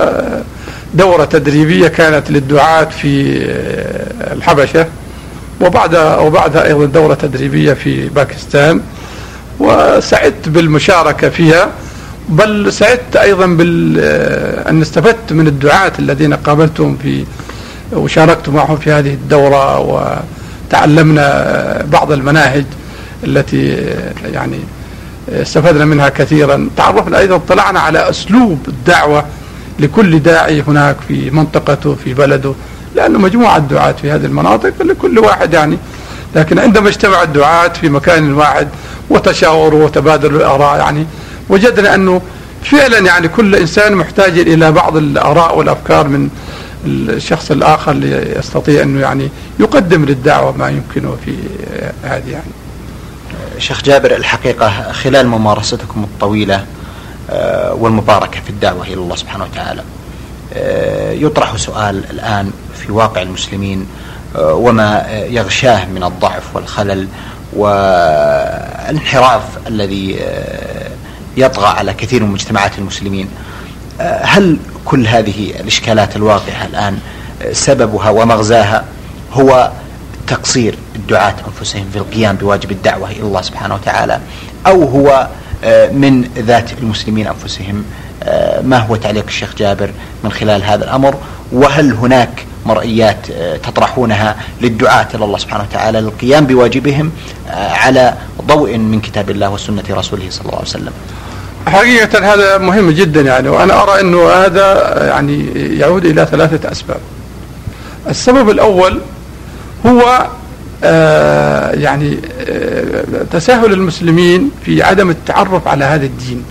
دورة 0.94 1.24
تدريبية 1.24 1.88
كانت 1.88 2.30
للدعاة 2.30 2.84
في 2.84 3.38
الحبشة 4.32 4.86
وبعدها 5.60 6.16
وبعدها 6.18 6.66
أيضا 6.66 6.84
دورة 6.84 7.14
تدريبية 7.14 7.72
في 7.72 8.08
باكستان 8.08 8.80
وسعدت 9.60 10.48
بالمشاركة 10.48 11.28
فيها 11.28 11.68
بل 12.28 12.72
سعدت 12.72 13.16
أيضا 13.16 13.46
بال 13.46 13.98
أن 14.68 14.80
استفدت 14.82 15.32
من 15.32 15.46
الدعاة 15.46 15.92
الذين 15.98 16.34
قابلتهم 16.34 16.98
في 17.02 17.24
وشاركت 17.92 18.48
معهم 18.48 18.76
في 18.76 18.92
هذه 18.92 19.14
الدورة 19.14 19.78
وتعلمنا 20.70 21.86
بعض 21.92 22.12
المناهج. 22.12 22.64
التي 23.24 23.76
يعني 24.32 24.58
استفدنا 25.28 25.84
منها 25.84 26.08
كثيرا. 26.08 26.68
تعرفنا 26.76 27.18
أيضا 27.18 27.36
طلعنا 27.48 27.80
على 27.80 28.10
أسلوب 28.10 28.58
الدعوة 28.68 29.24
لكل 29.78 30.18
داعي 30.18 30.62
هناك 30.68 30.96
في 31.08 31.30
منطقته 31.30 31.94
في 32.04 32.14
بلده 32.14 32.54
لأنه 32.96 33.18
مجموعة 33.18 33.58
دعاة 33.58 33.92
في 33.92 34.10
هذه 34.10 34.26
المناطق 34.26 34.82
لكل 34.82 35.18
واحد 35.18 35.54
يعني. 35.54 35.78
لكن 36.36 36.58
عندما 36.58 36.88
اجتمع 36.88 37.22
الدعاة 37.22 37.68
في 37.68 37.88
مكان 37.88 38.32
واحد 38.34 38.68
وتشاوروا 39.10 39.84
وتبادلوا 39.84 40.38
الآراء 40.38 40.78
يعني 40.78 41.06
وجدنا 41.48 41.94
أنه 41.94 42.22
فعلا 42.64 42.98
يعني 42.98 43.28
كل 43.28 43.54
إنسان 43.54 43.94
محتاج 43.94 44.38
إلى 44.38 44.72
بعض 44.72 44.96
الآراء 44.96 45.58
والأفكار 45.58 46.08
من 46.08 46.28
الشخص 46.86 47.50
الآخر 47.50 47.92
ليستطيع 47.92 48.82
أنه 48.82 49.00
يعني 49.00 49.28
يقدم 49.60 50.04
للدعوة 50.04 50.56
ما 50.56 50.68
يمكنه 50.68 51.16
في 51.24 51.34
هذه 52.02 52.30
يعني. 52.30 52.61
شيخ 53.62 53.82
جابر 53.82 54.16
الحقيقة 54.16 54.92
خلال 54.92 55.28
ممارستكم 55.28 56.04
الطويلة 56.04 56.64
آه، 57.30 57.74
والمباركة 57.74 58.40
في 58.40 58.50
الدعوة 58.50 58.84
إلى 58.86 58.94
الله 58.94 59.16
سبحانه 59.16 59.44
وتعالى 59.44 59.82
آه، 60.54 61.12
يطرح 61.12 61.56
سؤال 61.56 62.04
الآن 62.10 62.50
في 62.74 62.92
واقع 62.92 63.22
المسلمين 63.22 63.86
آه، 64.36 64.54
وما 64.54 65.06
يغشاه 65.10 65.86
من 65.86 66.04
الضعف 66.04 66.42
والخلل 66.56 67.08
والانحراف 67.52 69.42
الذي 69.66 70.20
يطغى 71.36 71.66
على 71.66 71.94
كثير 71.94 72.22
من 72.22 72.30
مجتمعات 72.30 72.78
المسلمين. 72.78 73.28
هل 74.00 74.56
كل 74.84 75.06
هذه 75.06 75.50
الإشكالات 75.60 76.16
الواقعة 76.16 76.66
الآن 76.66 76.98
سببها 77.52 78.10
ومغزاها 78.10 78.84
هو 79.32 79.70
تقصير 80.32 80.74
الدعاة 80.96 81.34
أنفسهم 81.48 81.84
في 81.92 81.98
القيام 81.98 82.36
بواجب 82.36 82.70
الدعوة 82.70 83.10
إلى 83.10 83.20
الله 83.20 83.42
سبحانه 83.42 83.74
وتعالى 83.74 84.20
أو 84.66 84.82
هو 84.82 85.28
آه، 85.64 85.90
من 85.90 86.24
ذات 86.38 86.72
المسلمين 86.82 87.26
أنفسهم 87.26 87.84
آه، 88.22 88.60
ما 88.60 88.78
هو 88.78 88.96
تعليق 88.96 89.24
الشيخ 89.26 89.54
جابر 89.58 89.90
من 90.24 90.32
خلال 90.32 90.64
هذا 90.64 90.84
الأمر؟ 90.84 91.14
وهل 91.52 91.92
هناك 91.92 92.46
مرئيات 92.66 93.30
آه، 93.30 93.56
تطرحونها 93.56 94.36
للدعاة 94.60 95.08
إلى 95.14 95.24
الله 95.24 95.38
سبحانه 95.38 95.64
وتعالى 95.70 96.00
للقيام 96.00 96.46
بواجبهم 96.46 97.12
على 97.50 98.14
ضوء 98.46 98.76
من 98.76 99.00
كتاب 99.00 99.30
الله 99.30 99.50
وسنة 99.50 99.84
رسوله 99.90 100.24
صلى 100.30 100.46
الله 100.46 100.58
عليه 100.58 100.68
وسلم؟ 100.68 100.92
حقيقة 101.66 102.34
هذا 102.34 102.58
مهم 102.58 102.90
جدا 102.90 103.20
يعني 103.20 103.48
وأنا 103.48 103.82
أرى 103.82 104.00
أنه 104.00 104.28
هذا 104.30 104.96
يعني 105.06 105.46
يعود 105.78 106.04
إلى 106.04 106.26
ثلاثة 106.30 106.72
أسباب. 106.72 107.00
السبب 108.08 108.50
الأول 108.50 109.00
هو 109.86 110.26
آه، 110.84 111.72
يعني 111.72 112.18
آه، 112.48 113.04
تساهل 113.32 113.72
المسلمين 113.72 114.50
في 114.64 114.82
عدم 114.82 115.10
التعرف 115.10 115.68
على 115.68 115.84
هذا 115.84 116.06
الدين 116.06 116.44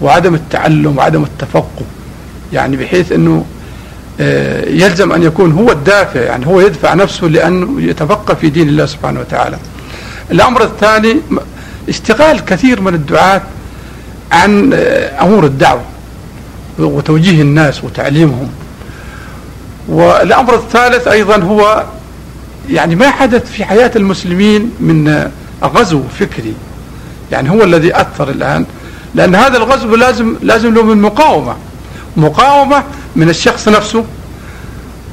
وعدم 0.00 0.34
التعلم 0.34 0.98
وعدم 0.98 1.22
التفقه 1.22 1.84
يعني 2.52 2.76
بحيث 2.76 3.12
إنه 3.12 3.44
آه، 4.20 4.68
يلزم 4.68 5.12
أن 5.12 5.22
يكون 5.22 5.52
هو 5.52 5.72
الدافع 5.72 6.20
يعني 6.20 6.46
هو 6.46 6.60
يدفع 6.60 6.94
نفسه 6.94 7.26
لأنه 7.26 7.82
يتفقه 7.82 8.34
في 8.34 8.50
دين 8.50 8.68
الله 8.68 8.86
سبحانه 8.86 9.20
وتعالى. 9.20 9.58
الأمر 10.30 10.62
الثاني 10.62 11.16
اشتغال 11.88 12.44
كثير 12.44 12.80
من 12.80 12.94
الدعاة 12.94 13.42
عن 14.32 14.72
أمور 15.20 15.44
الدعوة 15.44 15.82
وتوجيه 16.78 17.42
الناس 17.42 17.84
وتعليمهم. 17.84 18.48
والأمر 19.88 20.54
الثالث 20.54 21.08
أيضا 21.08 21.36
هو 21.36 21.84
يعني 22.70 22.96
ما 22.96 23.10
حدث 23.10 23.50
في 23.52 23.64
حياة 23.64 23.90
المسلمين 23.96 24.70
من 24.80 25.30
غزو 25.64 26.02
فكري. 26.20 26.54
يعني 27.32 27.50
هو 27.50 27.64
الذي 27.64 28.00
أثر 28.00 28.30
الآن 28.30 28.66
لأن 29.14 29.34
هذا 29.34 29.56
الغزو 29.56 29.96
لازم 29.96 30.36
لازم 30.42 30.74
له 30.74 30.82
من 30.82 31.02
مقاومة. 31.02 31.56
مقاومة 32.16 32.84
من 33.16 33.28
الشخص 33.28 33.68
نفسه 33.68 34.04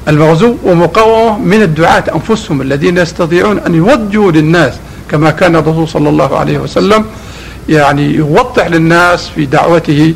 المغزو 0.08 0.56
ومقاومة 0.64 1.38
من 1.38 1.62
الدعاة 1.62 2.04
أنفسهم 2.14 2.62
الذين 2.62 2.98
يستطيعون 2.98 3.58
أن 3.58 3.74
يوجهوا 3.74 4.32
للناس 4.32 4.74
كما 5.10 5.30
كان 5.30 5.56
الرسول 5.56 5.88
صلى 5.88 6.08
الله 6.08 6.38
عليه 6.38 6.58
وسلم 6.58 7.04
يعني 7.68 8.14
يوضح 8.14 8.66
للناس 8.66 9.28
في 9.28 9.46
دعوته 9.46 10.14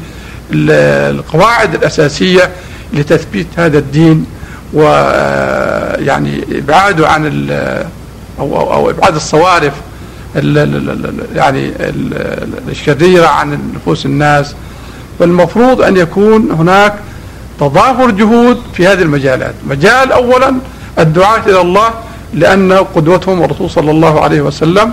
القواعد 0.52 1.74
الأساسية 1.74 2.50
لتثبيت 2.92 3.46
هذا 3.56 3.78
الدين 3.78 4.26
ويعني 4.74 6.44
ابعاده 6.52 7.08
عن 7.08 7.50
أو 8.40 8.56
أو, 8.56 8.72
أو 8.72 8.90
إبعاد 8.90 9.14
الصوارف 9.14 9.72
يعني 11.34 11.72
الشريرة 12.68 13.26
عن 13.26 13.58
نفوس 13.74 14.06
الناس. 14.06 14.54
فالمفروض 15.18 15.82
أن 15.82 15.96
يكون 15.96 16.50
هناك 16.50 16.94
تضافر 17.60 18.10
جهود 18.10 18.62
في 18.74 18.86
هذه 18.86 19.02
المجالات. 19.02 19.54
مجال 19.66 20.12
أولا 20.12 20.54
الدعاة 20.98 21.40
إلى 21.46 21.60
الله 21.60 21.90
لأن 22.34 22.72
قدوتهم 22.72 23.42
الرسول 23.44 23.70
صلى 23.70 23.90
الله 23.90 24.20
عليه 24.20 24.40
وسلم 24.40 24.92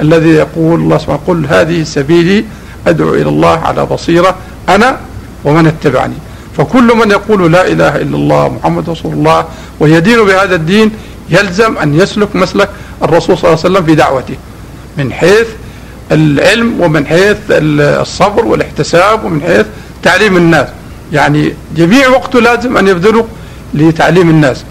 الذي 0.00 0.28
يقول 0.28 0.80
الله 0.80 0.98
سبحانه 0.98 1.20
قل 1.26 1.46
هذه 1.46 1.82
سبيلي 1.82 2.44
أدعو 2.86 3.14
إلى 3.14 3.28
الله 3.28 3.58
على 3.58 3.86
بصيرة 3.86 4.34
أنا 4.68 4.96
ومن 5.44 5.66
اتبعني. 5.66 6.14
فكل 6.60 6.96
من 6.96 7.10
يقول 7.10 7.52
لا 7.52 7.66
إله 7.66 7.96
إلا 7.96 8.16
الله 8.16 8.48
محمد 8.48 8.90
رسول 8.90 9.12
الله 9.12 9.44
ويدين 9.80 10.24
بهذا 10.24 10.54
الدين 10.54 10.90
يلزم 11.30 11.78
أن 11.78 12.00
يسلك 12.00 12.36
مسلك 12.36 12.68
الرسول 13.02 13.38
صلى 13.38 13.48
الله 13.48 13.60
عليه 13.64 13.70
وسلم 13.70 13.84
في 13.84 13.94
دعوته. 13.94 14.34
من 14.98 15.12
حيث 15.12 15.46
العلم 16.12 16.80
ومن 16.80 17.06
حيث 17.06 17.36
الصبر 17.50 18.44
والاحتساب 18.44 19.24
ومن 19.24 19.42
حيث 19.42 19.66
تعليم 20.02 20.36
الناس. 20.36 20.68
يعني 21.12 21.54
جميع 21.76 22.08
وقته 22.08 22.40
لازم 22.40 22.76
أن 22.76 22.88
يبذله 22.88 23.26
لتعليم 23.74 24.30
الناس. 24.30 24.64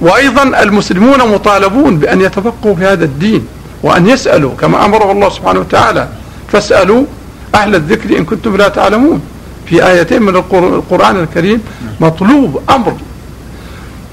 وأيضا 0.00 0.42
المسلمون 0.42 1.18
مطالبون 1.18 1.98
بأن 1.98 2.20
يتفقهوا 2.20 2.74
في 2.74 2.84
هذا 2.84 3.04
الدين 3.04 3.46
وأن 3.82 4.08
يسألوا 4.08 4.54
كما 4.60 4.84
أمره 4.84 5.12
الله 5.12 5.28
سبحانه 5.28 5.60
وتعالى. 5.60 6.08
فاسألوا 6.52 7.04
أهل 7.54 7.74
الذكر 7.74 8.18
إن 8.18 8.24
كنتم 8.24 8.56
لا 8.56 8.68
تعلمون. 8.68 9.20
في 9.66 9.86
آيتين 9.90 10.22
من 10.22 10.36
القرآن 10.36 11.16
الكريم 11.16 11.60
مطلوب 12.00 12.62
أمر. 12.70 12.96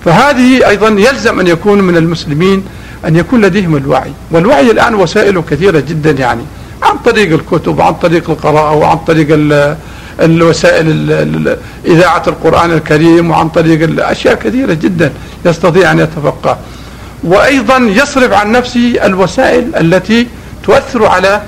فهذه 0.05 0.67
أيضا 0.67 0.87
يلزم 0.87 1.39
أن 1.39 1.47
يكون 1.47 1.81
من 1.81 1.97
المسلمين 1.97 2.63
أن 3.05 3.15
يكون 3.15 3.41
لديهم 3.41 3.75
الوعي. 3.75 4.11
والوعي 4.31 4.71
الآن 4.71 4.95
وسائله 4.95 5.41
كثيرة 5.41 5.79
جدا 5.79 6.11
يعني 6.11 6.43
عن 6.83 6.97
طريق 7.05 7.33
الكتب 7.33 7.81
عن 7.81 7.93
طريق 7.93 8.29
القراءة 8.29 8.73
وعن 8.75 8.97
طريق 8.97 9.27
الوسائل 10.19 11.57
إذاعة 11.85 12.23
القرآن 12.27 12.71
الكريم 12.71 13.31
وعن 13.31 13.49
طريق 13.49 14.05
أشياء 14.09 14.35
كثيرة 14.35 14.73
جدا 14.73 15.11
يستطيع 15.45 15.91
أن 15.91 15.99
يتفقه. 15.99 16.57
وأيضا 17.23 17.77
يصرف 17.77 18.33
عن 18.33 18.51
نفسه 18.51 19.05
الوسائل 19.05 19.75
التي 19.75 20.27
تؤثر 20.63 21.05
على 21.05 21.41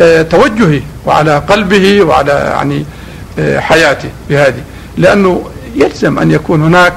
آه، 0.00 0.22
توجهه 0.22 0.80
وعلى 1.06 1.38
قلبه 1.38 2.02
وعلى 2.02 2.32
يعني 2.32 2.84
حياته 3.38 4.08
بهذه 4.28 4.62
لأنه 4.98 5.44
يلزم 5.74 6.18
أن 6.18 6.30
يكون 6.30 6.62
هناك 6.62 6.92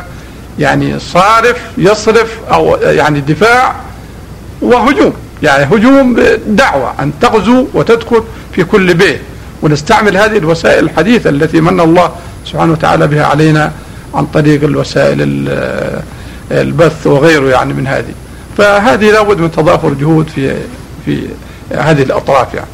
يعني 0.60 1.00
صارف 1.00 1.58
يصرف 1.78 2.38
أو 2.52 2.76
يعني 2.76 3.22
دفاع 3.22 3.76
وهجوم 4.62 5.14
يعني 5.44 5.64
هجوم 5.64 6.20
دعوة 6.48 6.94
أن 7.00 7.12
تغزو 7.22 7.68
وتدخل 7.74 8.24
في 8.56 8.64
كل 8.64 8.94
بيت 8.94 9.22
ونستعمل 9.62 10.18
هذه 10.18 10.38
الوسائل 10.38 10.84
الحديثة 10.84 11.30
التي 11.30 11.62
من 11.62 11.80
الله 11.80 12.12
سبحانه 12.46 12.72
وتعالى 12.72 13.08
بها 13.08 13.26
علينا 13.26 13.72
عن 14.14 14.26
طريق 14.26 14.64
الوسائل 14.64 15.50
البث 16.52 17.08
وغيره 17.08 17.50
يعني 17.50 17.74
من 17.74 17.88
هذه 17.88 18.14
فهذه 18.58 19.12
لابد 19.12 19.38
من 19.38 19.52
تضافر 19.52 19.94
جهود 19.94 20.28
في 20.28 20.56
في 21.06 21.28
هذه 21.72 22.04
الأطراف 22.04 22.54
يعني. 22.54 22.68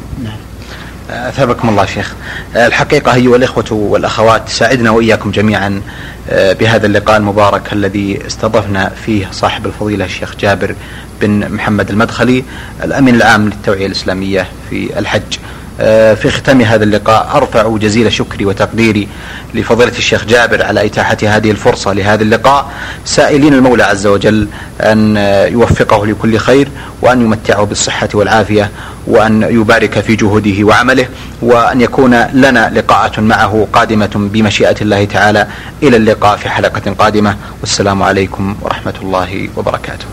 أثابكم 1.12 1.68
الله 1.68 1.86
شيخ. 1.86 2.14
الحقيقة 2.56 3.14
أيها 3.14 3.36
الإخوة 3.36 3.72
والأخوات 3.72 4.48
ساعدنا 4.48 4.90
وإياكم 4.90 5.30
جميعا 5.30 5.82
آه، 6.30 6.52
بهذا 6.52 6.86
اللقاء 6.86 7.16
المبارك 7.16 7.72
الذي 7.72 8.26
استضفنا 8.26 8.92
فيه 9.06 9.28
صاحب 9.32 9.66
الفضيلة 9.66 10.04
الشيخ 10.04 10.36
جابر 10.36 10.74
بن 11.20 11.52
محمد 11.52 11.90
المدخلي 11.90 12.44
الأمين 12.84 13.14
العام 13.14 13.44
للتوعية 13.44 13.86
الإسلامية 13.86 14.46
في 14.70 14.98
الحج. 14.98 15.38
آه، 15.80 16.14
في 16.14 16.30
ختام 16.30 16.60
هذا 16.60 16.84
اللقاء 16.84 17.36
أرفع 17.36 17.76
جزيل 17.76 18.12
شكري 18.12 18.44
وتقديري 18.44 19.08
لفضيلة 19.54 19.92
الشيخ 19.98 20.24
جابر 20.24 20.62
على 20.62 20.86
إتاحة 20.86 21.16
هذه 21.22 21.50
الفرصة 21.50 21.92
لهذا 21.92 22.22
اللقاء. 22.22 22.70
سائلين 23.04 23.54
المولى 23.54 23.82
عز 23.82 24.06
وجل 24.06 24.48
أن 24.80 25.16
يوفقه 25.52 26.06
لكل 26.06 26.38
خير 26.38 26.68
وأن 27.02 27.20
يمتعه 27.22 27.64
بالصحة 27.64 28.08
والعافية 28.14 28.70
وأن 29.06 29.42
يبارك 29.42 30.00
في 30.00 30.16
جهوده 30.16 30.64
وعمله 30.64 31.08
وأن 31.42 31.80
يكون 31.80 32.14
لنا 32.14 32.70
لقاءة 32.74 33.20
معه 33.20 33.66
قادمة 33.72 34.10
بمشيئة 34.14 34.76
الله 34.82 35.04
تعالى 35.04 35.46
إلى 35.82 35.96
اللقاء 35.96 36.36
في 36.36 36.48
حلقة 36.48 36.92
قادمة. 36.92 37.36
والسلام 37.60 38.02
عليكم 38.02 38.56
ورحمة 38.62 38.94
الله 39.02 39.48
وبركاته. 39.56 40.04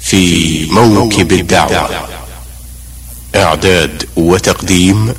في 0.00 0.66
موكب 0.70 1.32
الدعوة 1.32 1.90
إعداد 3.36 4.04
وتقديم 4.16 5.14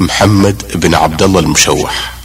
محمد 0.00 0.62
بن 0.74 0.94
عبد 0.94 1.22
الله 1.22 1.40
المشوح. 1.40 2.15